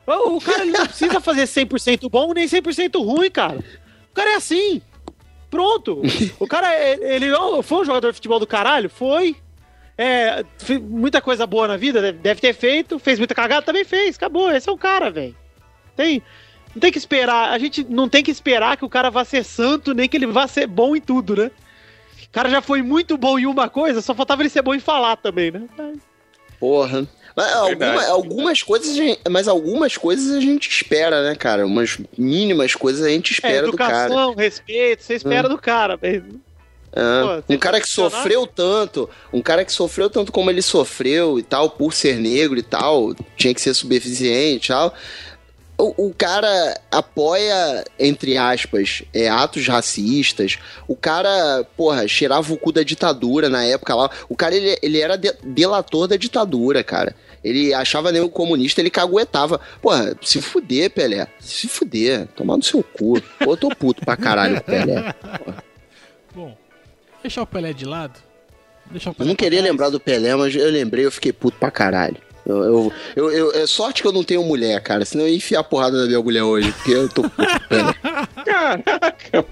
[0.06, 3.58] O, o cara ele não precisa fazer 100% bom nem 100% ruim, cara.
[4.10, 4.82] O cara é assim.
[5.50, 6.02] Pronto.
[6.40, 8.88] O cara, ele ele não foi um jogador de futebol do caralho?
[8.90, 9.36] Foi.
[10.02, 10.44] É,
[10.80, 12.98] muita coisa boa na vida, deve- ter feito.
[12.98, 14.16] Fez muita cagada, também fez.
[14.16, 14.50] Acabou.
[14.50, 15.36] Esse é o cara, velho.
[15.96, 16.20] Tem.
[16.74, 19.44] Não tem que esperar, a gente não tem que esperar que o cara vá ser
[19.44, 21.50] santo, nem que ele vá ser bom em tudo, né?
[22.24, 24.80] O cara já foi muito bom em uma coisa, só faltava ele ser bom em
[24.80, 25.68] falar também, né?
[26.58, 27.06] Porra.
[27.36, 28.96] Mas alguma, algumas coisas,
[29.30, 31.66] mas algumas coisas a gente espera, né, cara?
[31.66, 34.06] Umas mínimas coisas a gente espera é, do cara.
[34.06, 35.50] Educação, respeito, você espera hum.
[35.50, 36.40] do cara mesmo.
[36.92, 37.40] É.
[37.42, 41.42] Pô, um cara que sofreu tanto, um cara que sofreu tanto como ele sofreu e
[41.42, 44.94] tal, por ser negro e tal, tinha que ser subdeficiente e tal.
[45.78, 50.58] O, o, cara apoia, entre aspas, é, atos racistas.
[50.86, 54.10] O cara, porra, cheirava o cu da ditadura na época lá.
[54.28, 57.16] O cara, ele, ele era de, delator da ditadura, cara.
[57.42, 59.60] Ele achava nem o comunista, ele caguetava.
[59.80, 61.26] Porra, se fuder, Pelé.
[61.40, 62.28] Se fuder.
[62.36, 63.20] Tomar no seu cu.
[63.40, 65.12] Pô, eu tô puto pra caralho Pelé.
[65.12, 65.64] Porra.
[66.34, 66.56] Bom,
[67.22, 68.18] deixar o Pelé de lado.
[68.90, 71.56] Deixar o Pelé eu não queria lembrar do Pelé, mas eu lembrei, eu fiquei puto
[71.58, 72.16] pra caralho.
[72.44, 75.04] Eu, eu, eu, eu, é sorte que eu não tenho mulher, cara.
[75.04, 76.72] Senão eu ia enfiar a porrada na minha mulher hoje.
[76.72, 77.22] Porque eu tô.
[78.44, 79.46] Caraca,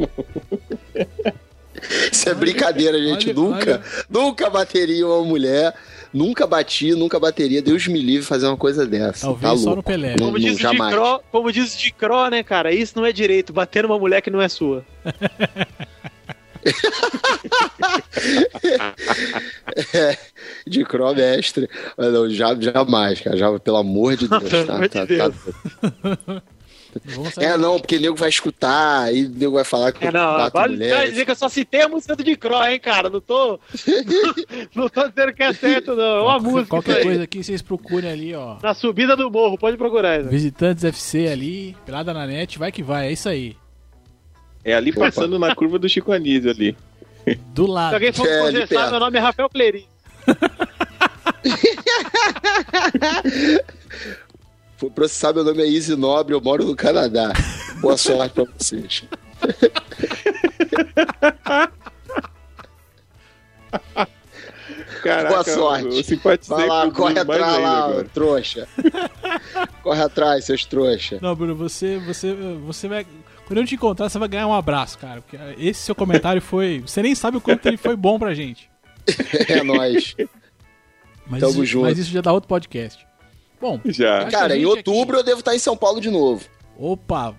[2.13, 3.31] Isso é brincadeira, gente.
[3.31, 3.83] Olha, nunca, olha.
[4.11, 5.73] nunca bateria uma mulher.
[6.13, 7.63] Nunca bati, nunca bateria.
[7.63, 9.27] Deus me livre fazer uma coisa dessa.
[9.27, 10.17] Talvez tá só no Pelé.
[10.19, 12.75] Como, diz não, de Cro, como diz de Cro, né, cara?
[12.75, 13.53] Isso não é direito.
[13.53, 14.85] Bater numa mulher que não é sua.
[19.95, 20.19] é,
[20.67, 21.69] de Cro mestre.
[21.97, 23.37] Não, já, jamais, cara.
[23.37, 24.43] Já, pelo amor de Deus.
[24.43, 25.35] Tá, tá, tá, Deus.
[25.35, 26.43] tá.
[27.39, 30.51] É, não, porque o nego vai escutar, aí o nego vai falar que é, não,
[30.51, 31.11] vale mulheres.
[31.11, 33.09] dizer que eu só citei a música do Dicro, hein, cara?
[33.09, 33.61] Não tô.
[34.75, 36.19] não tô dizendo que é certo, não.
[36.19, 36.67] É uma música.
[36.67, 38.57] Qualquer coisa aqui, vocês procurem ali, ó.
[38.63, 40.23] Na subida do morro, pode procurar.
[40.25, 43.57] Visitantes FC ali, pelada na net, vai que vai, é isso aí.
[44.65, 45.01] É ali Opa.
[45.01, 46.77] passando na curva do Chico Anísio ali.
[47.55, 47.91] Do lado.
[47.91, 49.87] Se alguém for é, processar, meu nome é Rafael Clerim.
[54.77, 57.33] For processar, meu nome é Easy Nobre, eu moro no Canadá.
[57.81, 59.05] Boa sorte pra vocês.
[65.03, 66.21] Caraca, Boa sorte.
[66.49, 68.05] Vai lá, corre atrás lá, agora.
[68.13, 68.69] trouxa.
[69.83, 71.19] corre atrás, seus trouxa.
[71.21, 72.35] Não, Bruno, você, você,
[72.65, 73.07] você vai
[73.51, 75.21] quando eu te encontrar, você vai ganhar um abraço, cara.
[75.21, 76.85] Porque esse seu comentário foi.
[76.87, 78.71] Você nem sabe o quanto ele foi bom pra gente.
[79.49, 80.15] É nóis.
[81.27, 81.83] Mas, Tamo isso, junto.
[81.83, 83.05] mas isso já dá outro podcast.
[83.61, 84.27] Bom, já.
[84.27, 85.23] Cara, em outubro aqui...
[85.23, 86.45] eu devo estar em São Paulo de novo.
[86.79, 87.35] Opa!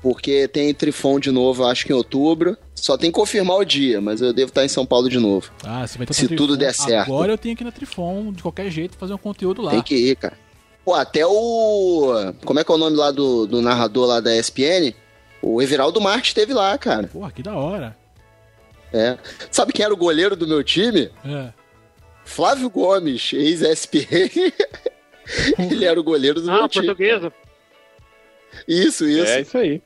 [0.00, 2.56] Porque tem Trifon de novo, acho que em outubro.
[2.74, 5.50] Só tem que confirmar o dia, mas eu devo estar em São Paulo de novo.
[5.64, 7.10] Ah, você vai estar Se tudo der certo.
[7.10, 9.72] Agora eu tenho que ir na Trifon, de qualquer jeito, fazer um conteúdo lá.
[9.72, 10.47] Tem que ir, cara.
[10.88, 12.32] Pô, até o.
[12.46, 14.94] Como é que é o nome lá do, do narrador lá da ESPN?
[15.42, 17.08] O Everaldo Marques esteve lá, cara.
[17.08, 17.94] Pô, que da hora.
[18.90, 19.18] É.
[19.50, 21.10] Sabe quem era o goleiro do meu time?
[21.26, 21.52] É.
[22.24, 24.50] Flávio Gomes, ex-SPN.
[25.70, 26.86] Ele era o goleiro do ah, meu time.
[26.86, 27.32] Ah, portuguesa.
[28.66, 29.30] Isso, isso.
[29.30, 29.82] É isso aí.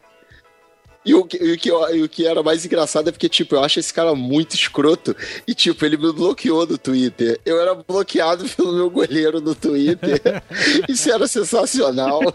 [1.05, 3.65] E o, e, o que, e o que era mais engraçado é porque, tipo, eu
[3.65, 5.17] acho esse cara muito escroto.
[5.47, 7.41] E, tipo, ele me bloqueou no Twitter.
[7.45, 10.21] Eu era bloqueado pelo meu goleiro no Twitter.
[10.89, 12.21] Isso era sensacional.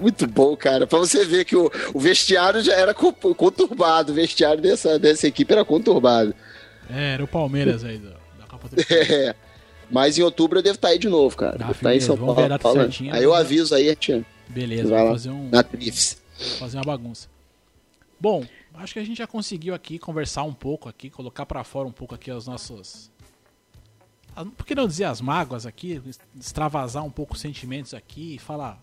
[0.00, 0.88] Muito bom, cara.
[0.88, 4.10] Pra você ver que o, o vestiário já era conturbado.
[4.10, 6.34] O vestiário dessa, dessa equipe era conturbado.
[6.90, 9.36] É, era o Palmeiras aí da Copa do É.
[9.88, 11.54] Mas em outubro eu devo estar aí de novo, cara.
[11.54, 12.36] Ah, devo estar em São Paulo.
[13.12, 14.24] Aí eu aviso aí, Tia.
[14.48, 15.48] Beleza, vamos fazer um.
[15.48, 16.21] Na Trifes
[16.58, 17.28] fazer uma bagunça.
[18.20, 21.88] Bom, acho que a gente já conseguiu aqui conversar um pouco aqui, colocar para fora
[21.88, 23.10] um pouco aqui as nossas
[24.56, 26.00] por que não dizer as mágoas aqui,
[26.38, 28.82] extravasar um pouco os sentimentos aqui e falar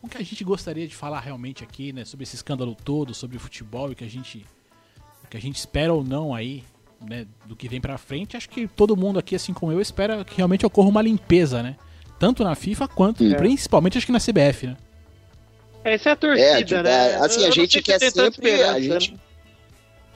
[0.00, 3.36] o que a gente gostaria de falar realmente aqui, né, sobre esse escândalo todo, sobre
[3.36, 4.46] o futebol e que a gente
[5.22, 6.64] o que a gente espera ou não aí,
[7.00, 8.36] né, do que vem para frente.
[8.36, 11.76] Acho que todo mundo aqui assim como eu espera que realmente ocorra uma limpeza, né?
[12.18, 13.34] Tanto na FIFA quanto é.
[13.34, 14.76] principalmente acho que na CBF, né?
[15.84, 17.10] Essa é a torcida, é, tipo, né?
[17.12, 18.62] É, assim, a gente quer sempre.
[18.62, 19.14] A gente,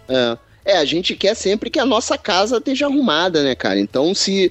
[0.09, 3.79] é, é, a gente quer sempre que a nossa casa esteja arrumada, né, cara?
[3.79, 4.51] Então, se,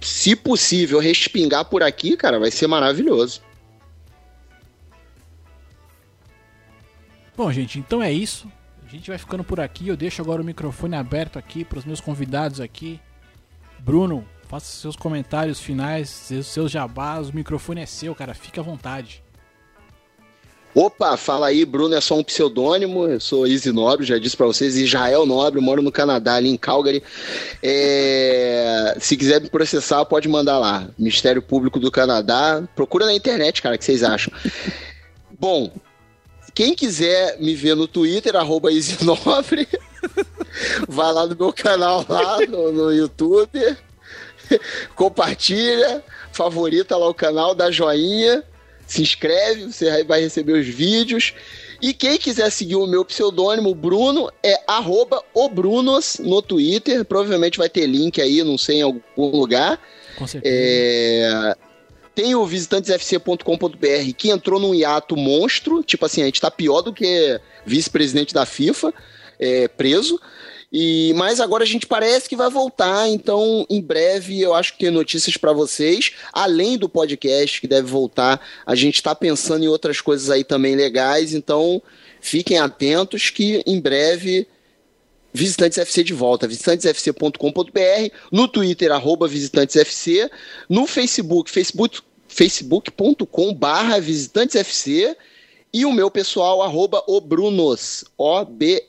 [0.00, 3.42] se possível, respingar por aqui, cara, vai ser maravilhoso.
[7.36, 8.50] Bom, gente, então é isso.
[8.86, 9.88] A gente vai ficando por aqui.
[9.88, 12.98] Eu deixo agora o microfone aberto aqui para os meus convidados aqui.
[13.78, 17.28] Bruno, faça seus comentários finais, seus, seus jabás.
[17.28, 18.34] O microfone é seu, cara.
[18.34, 19.22] Fique à vontade.
[20.72, 24.46] Opa, fala aí, Bruno é só um pseudônimo, eu sou Easy Nobre, já disse para
[24.46, 27.02] vocês, Israel Nobre, moro no Canadá, ali em Calgary.
[27.60, 28.96] É...
[29.00, 30.88] Se quiser me processar, pode mandar lá.
[30.96, 34.32] Ministério Público do Canadá, procura na internet, cara, o que vocês acham?
[35.40, 35.72] Bom,
[36.54, 39.66] quem quiser me ver no Twitter, arroba EasyNobre,
[40.88, 43.76] vai lá no meu canal lá no, no YouTube,
[44.94, 48.44] compartilha, favorita lá o canal, dá joinha
[48.90, 51.32] se inscreve, você vai receber os vídeos.
[51.80, 57.04] E quem quiser seguir o meu pseudônimo, Bruno, é arroba obrunos no Twitter.
[57.04, 59.80] Provavelmente vai ter link aí, não sei, em algum lugar.
[60.18, 60.54] Com certeza.
[60.54, 61.56] É...
[62.14, 65.82] Tem o visitantesfc.com.br que entrou num hiato monstro.
[65.84, 68.92] Tipo assim, a gente tá pior do que vice-presidente da FIFA,
[69.38, 70.20] é, preso.
[70.72, 74.80] E mas agora a gente parece que vai voltar, então em breve eu acho que
[74.80, 78.40] tem notícias para vocês, além do podcast que deve voltar.
[78.64, 81.82] A gente está pensando em outras coisas aí também legais, então
[82.20, 84.46] fiquem atentos que em breve
[85.32, 90.28] Visitantes FC de volta, visitantesfc.com.br, no Twitter, arroba visitantesfc,
[90.68, 95.16] no Facebook, facebook facebook.com barra visitantesfc
[95.72, 98.86] e o meu pessoal, arroba obrunos, O-B-R-U-N-O-S.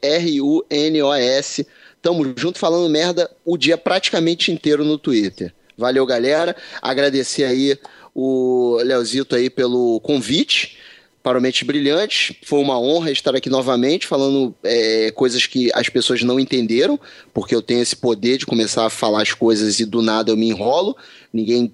[2.02, 5.54] Tamo junto falando merda o dia praticamente inteiro no Twitter.
[5.78, 6.56] Valeu, galera.
[6.82, 7.78] Agradecer aí
[8.14, 10.78] o Leozito aí pelo convite
[11.22, 12.40] para o Mente Brilhante.
[12.44, 17.00] Foi uma honra estar aqui novamente falando é, coisas que as pessoas não entenderam,
[17.34, 20.38] porque eu tenho esse poder de começar a falar as coisas e do nada eu
[20.38, 20.98] me enrolo.
[21.32, 21.72] Ninguém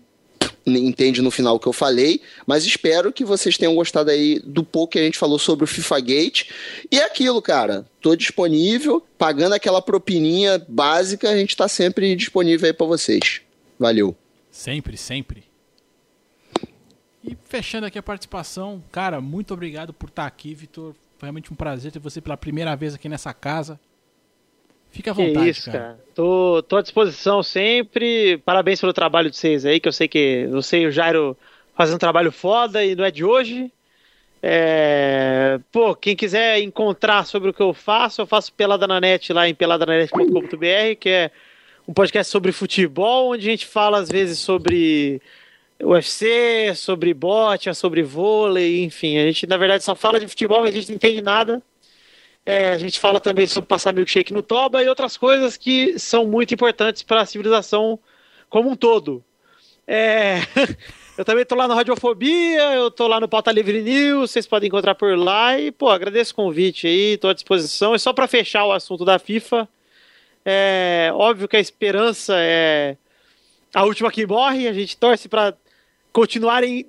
[0.67, 4.63] entende no final o que eu falei, mas espero que vocês tenham gostado aí do
[4.63, 6.49] pouco que a gente falou sobre o FIFA Gate.
[6.91, 12.67] E é aquilo, cara, tô disponível, pagando aquela propininha básica, a gente tá sempre disponível
[12.67, 13.41] aí para vocês.
[13.79, 14.15] Valeu.
[14.51, 15.43] Sempre, sempre.
[17.23, 20.95] E fechando aqui a participação, cara, muito obrigado por estar aqui, Vitor.
[21.17, 23.79] Foi realmente um prazer ter você pela primeira vez aqui nessa casa.
[24.91, 25.79] Fica à vontade, que isso, cara.
[25.79, 25.99] cara.
[26.15, 28.37] Tô, tô à disposição sempre.
[28.39, 31.37] Parabéns pelo trabalho de vocês aí, que eu sei que você e o Jairo
[31.75, 33.71] fazem um trabalho foda e não é de hoje.
[34.41, 35.59] É...
[35.71, 39.47] Pô, quem quiser encontrar sobre o que eu faço, eu faço Pelada na Net lá
[39.47, 41.31] em peladananet.com.br, que é
[41.87, 45.21] um podcast sobre futebol, onde a gente fala às vezes sobre
[45.81, 49.17] UFC, sobre bote, sobre vôlei, enfim.
[49.17, 51.61] A gente, na verdade, só fala de futebol, a gente não entende nada.
[52.47, 56.25] É, a gente fala também sobre passar milkshake no toba e outras coisas que são
[56.25, 57.99] muito importantes para a civilização
[58.49, 59.21] como um todo.
[59.85, 60.37] É...
[61.17, 64.67] eu também tô lá no Radiofobia, eu tô lá no Pauta Livre News, vocês podem
[64.67, 67.93] encontrar por lá e, pô, agradeço o convite aí, tô à disposição.
[67.93, 69.67] E só para fechar o assunto da FIFA,
[70.45, 72.95] é óbvio que a esperança é
[73.73, 75.53] a última que morre, a gente torce para
[76.13, 76.85] continuarem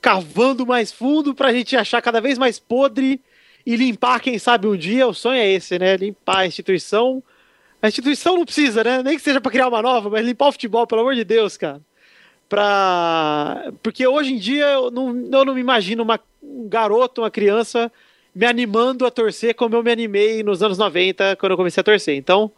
[0.00, 3.20] cavando mais fundo, para a gente achar cada vez mais podre
[3.64, 5.96] e limpar, quem sabe um dia, o sonho é esse, né?
[5.96, 7.22] Limpar a instituição.
[7.80, 9.02] A instituição não precisa, né?
[9.02, 11.56] Nem que seja para criar uma nova, mas limpar o futebol, pelo amor de Deus,
[11.56, 11.80] cara.
[12.48, 13.72] Pra...
[13.82, 17.90] Porque hoje em dia eu não, eu não me imagino uma, um garoto, uma criança,
[18.34, 21.84] me animando a torcer como eu me animei nos anos 90, quando eu comecei a
[21.84, 22.16] torcer.
[22.16, 22.50] Então,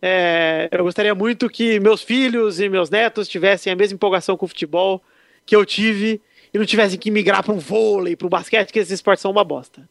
[0.00, 4.44] é, eu gostaria muito que meus filhos e meus netos tivessem a mesma empolgação com
[4.44, 5.02] o futebol
[5.44, 6.20] que eu tive
[6.52, 9.30] e não tivessem que migrar para um vôlei, para o basquete, que esses esportes são
[9.30, 9.88] uma bosta.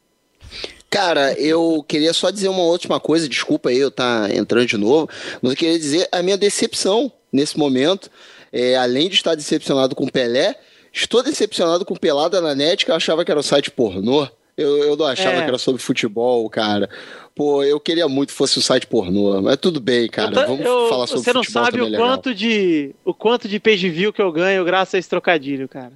[0.95, 4.77] Cara, eu queria só dizer uma última coisa, desculpa aí eu estar tá entrando de
[4.77, 5.09] novo,
[5.41, 8.09] mas eu queria dizer a minha decepção nesse momento.
[8.49, 10.55] É, além de estar decepcionado com Pelé,
[10.93, 14.25] estou decepcionado com Pelada na Net, que eu achava que era um site pornô.
[14.55, 15.41] Eu, eu não achava é.
[15.41, 16.89] que era sobre futebol, cara.
[17.35, 20.31] Pô, eu queria muito que fosse um site pornô, mas tudo bem, cara.
[20.31, 23.89] Tô, Vamos eu, falar sobre Você não sabe o quanto, de, o quanto de page
[23.89, 25.91] view que eu ganho graças a esse trocadilho, cara.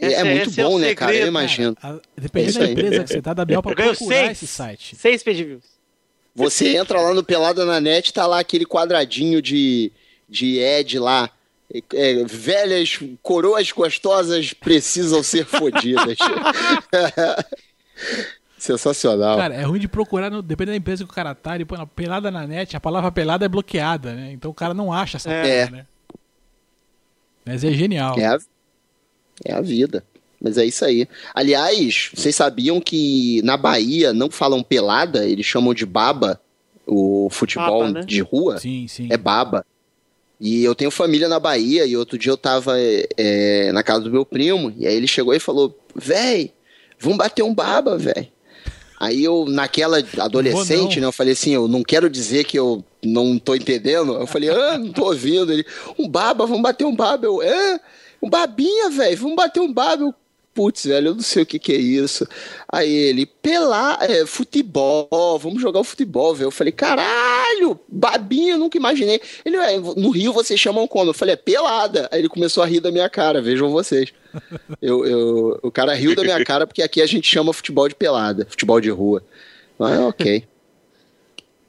[0.00, 1.16] É, é muito bom, é né, segredo, cara?
[1.16, 1.76] Eu imagino.
[1.76, 4.96] Cara, dependendo é da empresa que você tá, da Bel pra procurar seis, esse site.
[4.96, 5.64] Seis page views.
[6.34, 9.90] Você entra lá no Pelada na Net, tá lá aquele quadradinho de,
[10.28, 11.30] de Ed lá.
[11.92, 16.18] É, velhas coroas gostosas precisam ser fodidas.
[18.58, 19.36] Sensacional.
[19.36, 21.78] Cara, é ruim de procurar, no, dependendo da empresa que o cara tá, ele põe
[21.78, 24.32] na pelada na net, a palavra pelada é bloqueada, né?
[24.32, 25.70] Então o cara não acha essa é.
[25.70, 25.86] né?
[27.44, 28.18] Mas é genial.
[28.18, 28.38] É a,
[29.44, 30.04] é a vida.
[30.40, 31.08] Mas é isso aí.
[31.34, 36.40] Aliás, vocês sabiam que na Bahia não falam pelada, eles chamam de baba
[36.86, 38.00] o futebol baba, né?
[38.02, 38.58] de rua?
[38.58, 39.08] Sim, sim.
[39.10, 39.64] É baba.
[40.38, 44.10] E eu tenho família na Bahia, e outro dia eu tava é, na casa do
[44.10, 46.52] meu primo, e aí ele chegou e falou: Véi,
[46.98, 48.30] vamos bater um baba, véi.
[48.98, 53.38] Aí eu, naquela adolescente, né, eu falei assim, eu não quero dizer que eu não
[53.38, 54.14] tô entendendo.
[54.14, 55.52] Eu falei, ah, não tô ouvindo.
[55.52, 55.66] Ele,
[55.98, 57.26] um baba, vamos bater um baba.
[57.26, 57.78] Eu, é,
[58.22, 60.02] um babinha, velho, vamos bater um baba.
[60.02, 60.14] Eu,
[60.56, 62.26] putz, velho, eu não sei o que que é isso.
[62.66, 66.46] Aí ele, pelar, é, futebol, vamos jogar o futebol, velho.
[66.46, 69.20] Eu falei, caralho, babinha, eu nunca imaginei.
[69.44, 71.10] Ele, é, no Rio vocês chamam como?
[71.10, 72.08] Eu falei, é pelada.
[72.10, 74.12] Aí ele começou a rir da minha cara, vejam vocês.
[74.82, 77.94] Eu, eu, o cara riu da minha cara porque aqui a gente chama futebol de
[77.94, 79.24] pelada, futebol de rua.
[79.78, 80.46] Mas ok.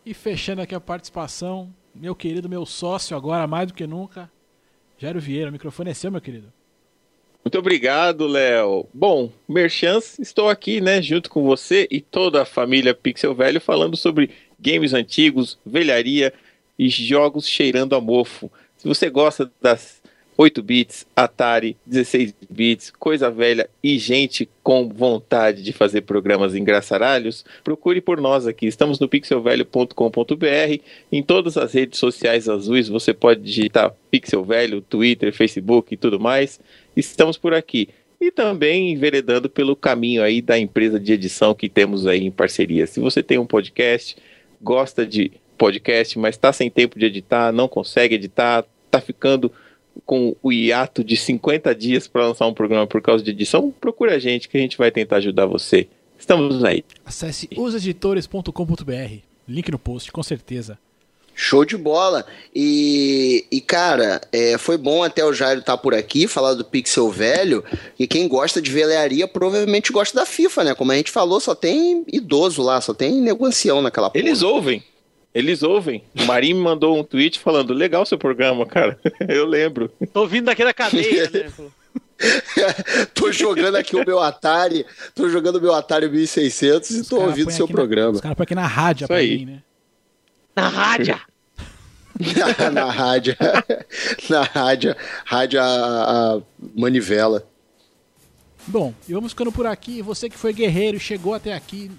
[0.06, 4.30] E fechando aqui a participação, meu querido, meu sócio agora mais do que nunca,
[4.98, 5.50] Jairo Vieira.
[5.50, 6.52] O microfone é seu, meu querido.
[7.44, 8.88] Muito obrigado, Léo.
[8.94, 13.96] Bom, Merchants, estou aqui, né, junto com você e toda a família Pixel Velho falando
[13.96, 16.34] sobre games antigos, velharia
[16.78, 18.52] e jogos cheirando a mofo.
[18.76, 20.02] Se você gosta das
[20.38, 27.44] 8 bits, Atari, 16 bits, coisa velha e gente com vontade de fazer programas engraçaralhos,
[27.64, 28.68] procure por nós aqui.
[28.68, 30.82] Estamos no pixelvelho.com.br.
[31.12, 36.20] Em todas as redes sociais azuis você pode digitar Pixel Velho, Twitter, Facebook e tudo
[36.20, 36.60] mais
[37.00, 37.90] estamos por aqui.
[38.20, 42.88] E também enveredando pelo caminho aí da empresa de edição que temos aí em parceria.
[42.88, 44.18] Se você tem um podcast,
[44.60, 49.52] gosta de podcast, mas está sem tempo de editar, não consegue editar, está ficando
[50.06, 54.16] com o hiato de 50 dias para lançar um programa por causa de edição, procura
[54.16, 55.88] a gente que a gente vai tentar ajudar você.
[56.18, 56.84] Estamos aí.
[57.06, 59.18] Acesse useditores.com.br.
[59.48, 60.78] Link no post, com certeza.
[61.40, 62.26] Show de bola.
[62.54, 66.66] E, e cara, é, foi bom até o Jairo estar tá por aqui, falar do
[66.66, 67.64] Pixel Velho.
[67.98, 70.76] E quem gosta de velearia provavelmente gosta da FIFA, né?
[70.76, 74.20] Como a gente falou, só tem idoso lá, só tem negocião naquela porra.
[74.26, 74.84] Eles ouvem.
[75.38, 76.04] Eles ouvem.
[76.20, 79.00] O Marinho me mandou um tweet falando: legal seu programa, cara.
[79.30, 79.88] Eu lembro.
[80.12, 81.52] Tô vindo daqui da cadeia, né?
[83.14, 84.84] tô jogando aqui o meu Atari,
[85.14, 88.14] tô jogando o meu Atari 1600 e tô ouvindo seu programa.
[88.14, 89.38] Na, os caras põem aqui na rádio Isso pra aí.
[89.38, 89.64] mim, né?
[90.56, 91.22] Na rádio.
[92.74, 93.36] na rádio.
[94.32, 94.96] na rádio.
[95.24, 96.42] Rádio a, a,
[96.76, 97.48] manivela.
[98.66, 100.02] Bom, e vamos ficando por aqui.
[100.02, 101.92] Você que foi guerreiro, chegou até aqui,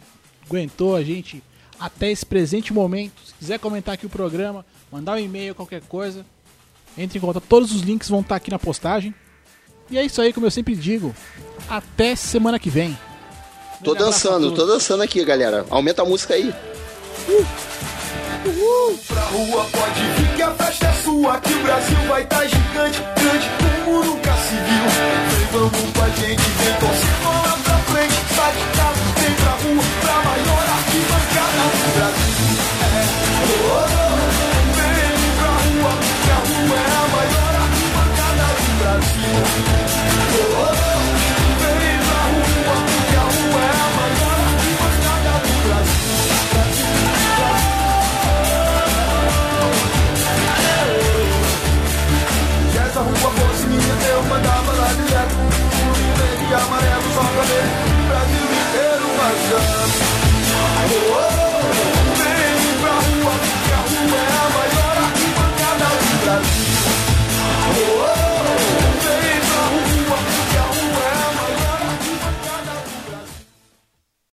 [0.45, 1.41] aguentou a gente
[1.79, 3.20] até esse presente momento.
[3.24, 6.24] Se quiser comentar aqui o programa, mandar um e-mail, qualquer coisa,
[6.97, 7.45] entre em contato.
[7.49, 9.14] Todos os links vão estar aqui na postagem.
[9.91, 11.14] E é isso aí, como eu sempre digo.
[11.68, 12.99] Até semana que vem.
[13.83, 15.64] Tô dançando, tô dançando aqui, galera.
[15.70, 16.53] Aumenta a música aí.
[17.29, 17.79] Uh.
[18.47, 18.99] Uhul.
[19.07, 23.01] Pra rua pode vir que a festa é sua, que o Brasil vai tá gigante,
[23.20, 23.49] grande
[23.85, 24.85] como nunca se viu.
[25.29, 28.97] Vem, vamos com a gente, vem torcer lá pra frente, sai de casa,
[56.59, 57.64] amarelo, só pra ver
[58.09, 59.88] Brasil inteiro vazando.